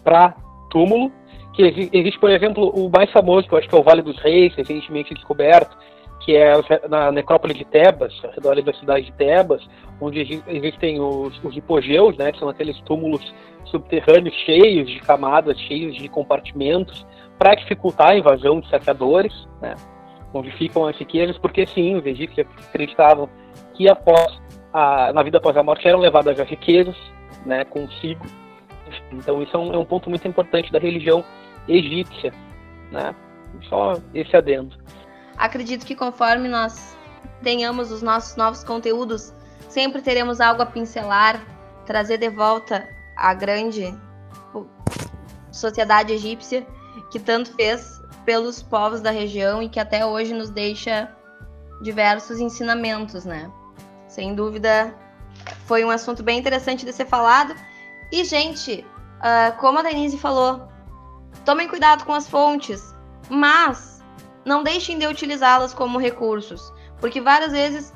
[0.02, 0.34] para
[0.70, 1.12] túmulo,
[1.52, 4.18] que existe, por exemplo, o mais famoso, que eu acho que é o Vale dos
[4.18, 5.76] Reis, recentemente descoberto,
[6.24, 6.54] que é
[6.88, 9.62] na necrópole de Tebas, ao redor da cidade de Tebas,
[10.00, 13.22] onde existem os, os hipogeus, né, que são aqueles túmulos
[13.66, 17.06] subterrâneos cheios de camadas, cheios de compartimentos,
[17.38, 19.74] para dificultar a invasão de saqueadores, né,
[20.32, 23.28] onde ficam as riquezas, porque sim, os egípcios acreditavam
[23.74, 24.42] que após
[24.74, 26.96] a, na vida após a morte eram levadas as riquezas
[27.46, 28.26] né, consigo.
[29.12, 31.24] Então isso é um, é um ponto muito importante da religião
[31.68, 32.34] egípcia.
[32.90, 33.14] Né?
[33.68, 34.76] Só esse adendo.
[35.38, 36.98] Acredito que conforme nós
[37.42, 39.32] tenhamos os nossos novos conteúdos,
[39.68, 41.40] sempre teremos algo a pincelar,
[41.86, 43.94] trazer de volta a grande
[45.52, 46.66] sociedade egípcia
[47.12, 51.08] que tanto fez pelos povos da região e que até hoje nos deixa
[51.82, 53.50] diversos ensinamentos, né?
[54.14, 54.94] Sem dúvida,
[55.66, 57.52] foi um assunto bem interessante de ser falado.
[58.12, 58.86] E, gente,
[59.18, 60.68] uh, como a Denise falou,
[61.44, 62.94] tomem cuidado com as fontes,
[63.28, 64.00] mas
[64.44, 67.92] não deixem de utilizá-las como recursos, porque várias vezes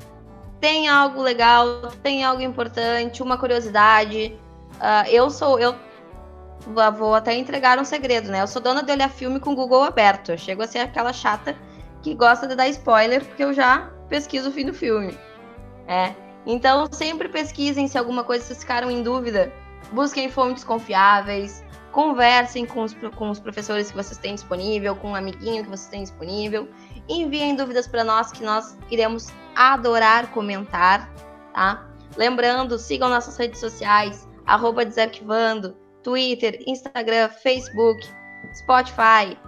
[0.61, 4.37] tem algo legal, tem algo importante, uma curiosidade.
[4.75, 5.73] Uh, eu sou, eu
[6.97, 8.43] vou até entregar um segredo, né?
[8.43, 10.33] Eu sou dona de olhar filme com o Google aberto.
[10.33, 11.57] Eu chego a ser aquela chata
[12.03, 15.17] que gosta de dar spoiler, porque eu já pesquiso o fim do filme.
[15.89, 16.15] É.
[16.47, 19.53] Então, sempre pesquisem se alguma coisa vocês ficaram em dúvida.
[19.91, 25.15] Busquem fontes confiáveis, conversem com os, com os professores que vocês têm disponível, com um
[25.15, 26.69] amiguinho que vocês têm disponível.
[27.09, 31.11] Enviem dúvidas para nós que nós iremos adorar comentar,
[31.55, 31.87] tá?
[32.17, 38.07] Lembrando, sigam nossas redes sociais, arroba Desarquivando, Twitter, Instagram, Facebook,
[38.55, 39.39] Spotify.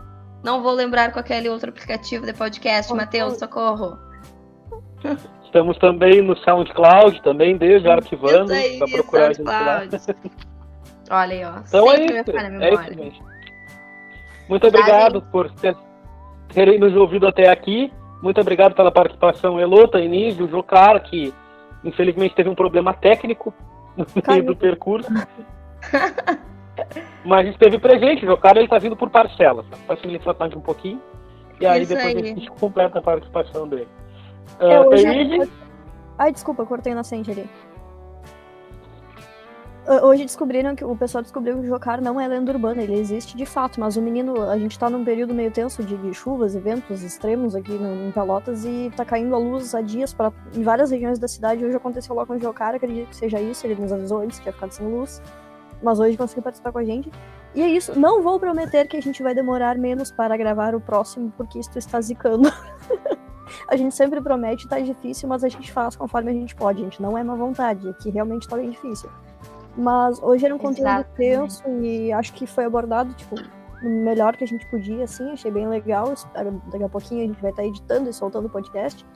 [0.43, 3.99] Não vou lembrar é aquele outro aplicativo de podcast, Matheus, socorro.
[5.51, 9.83] Estamos também no SoundCloud, também desde Arquivando, para procurar a gente lá.
[11.11, 11.59] Olha aí, ó.
[11.67, 12.31] Então é isso,
[12.63, 13.25] é isso mesmo.
[14.49, 15.77] Muito obrigado por ter,
[16.55, 17.93] terem nos ouvido até aqui.
[18.23, 21.35] Muito obrigado pela participação, Elota, Inísio, Jocara, que
[21.83, 23.53] infelizmente teve um problema técnico
[23.97, 25.11] no meio do percurso.
[27.27, 29.67] Mas esteve presente, o cara ele tá vindo por parcelas.
[29.85, 31.03] Facilita mais um pouquinho.
[31.61, 32.23] E aí Isso depois aí.
[32.23, 33.89] a gente completa a participação dele.
[34.59, 35.49] É.
[36.19, 37.49] Ai, desculpa, cortei na sente ali.
[40.03, 43.37] Hoje descobriram que o pessoal descobriu que o Jocar não é lenda urbana, ele existe
[43.37, 46.55] de fato, mas o menino, a gente tá num período meio tenso de, de chuvas,
[46.55, 50.63] eventos extremos aqui no, em Pelotas e tá caindo a luz há dias pra, em
[50.63, 51.65] várias regiões da cidade.
[51.65, 54.49] Hoje aconteceu lá com o Jocar, acredito que seja isso, ele nos avisou antes que
[54.49, 55.21] ia ficar sem luz,
[55.83, 57.11] mas hoje conseguiu participar com a gente.
[57.53, 60.81] E é isso, não vou prometer que a gente vai demorar menos para gravar o
[60.81, 62.49] próximo, porque isto está zicando.
[63.69, 67.01] a gente sempre promete, tá difícil, mas a gente faz conforme a gente pode, gente.
[67.01, 69.11] Não é má vontade, aqui realmente tá bem difícil.
[69.77, 73.37] Mas hoje era um conteúdo tenso e acho que foi abordado, tipo,
[73.83, 76.13] o melhor que a gente podia, assim, achei bem legal.
[76.71, 79.07] Daqui a pouquinho a gente vai estar editando e soltando o podcast.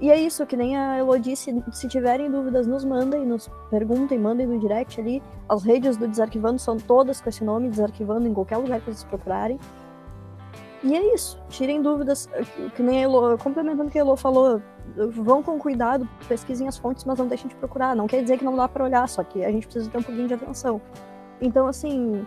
[0.00, 4.18] E é isso, que nem a Elo disse, se tiverem dúvidas, nos mandem, nos perguntem,
[4.18, 5.22] mandem no direct ali.
[5.48, 9.04] As redes do Desarquivando são todas com esse nome, Desarquivando, em qualquer lugar que vocês
[9.04, 9.58] procurarem.
[10.84, 12.28] E é isso, tirem dúvidas,
[12.76, 14.60] que nem a Elo, complementando o que a Elo falou,
[14.94, 17.96] vão com cuidado, pesquisem as fontes, mas não deixem de procurar.
[17.96, 20.02] Não quer dizer que não dá para olhar, só que a gente precisa ter um
[20.02, 20.82] pouquinho de atenção.
[21.40, 22.26] Então, assim,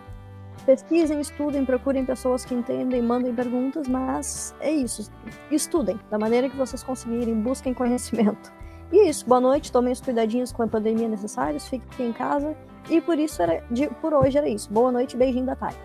[0.66, 5.08] pesquisem, estudem, procurem pessoas que entendem, mandem perguntas, mas é isso.
[5.52, 8.52] Estudem da maneira que vocês conseguirem, busquem conhecimento.
[8.90, 12.56] E é isso, boa noite, tomem os cuidadinhos com a pandemia necessários, fiquem em casa.
[12.90, 14.72] E por isso era, de, por hoje era isso.
[14.72, 15.78] Boa noite, beijinho da tarde.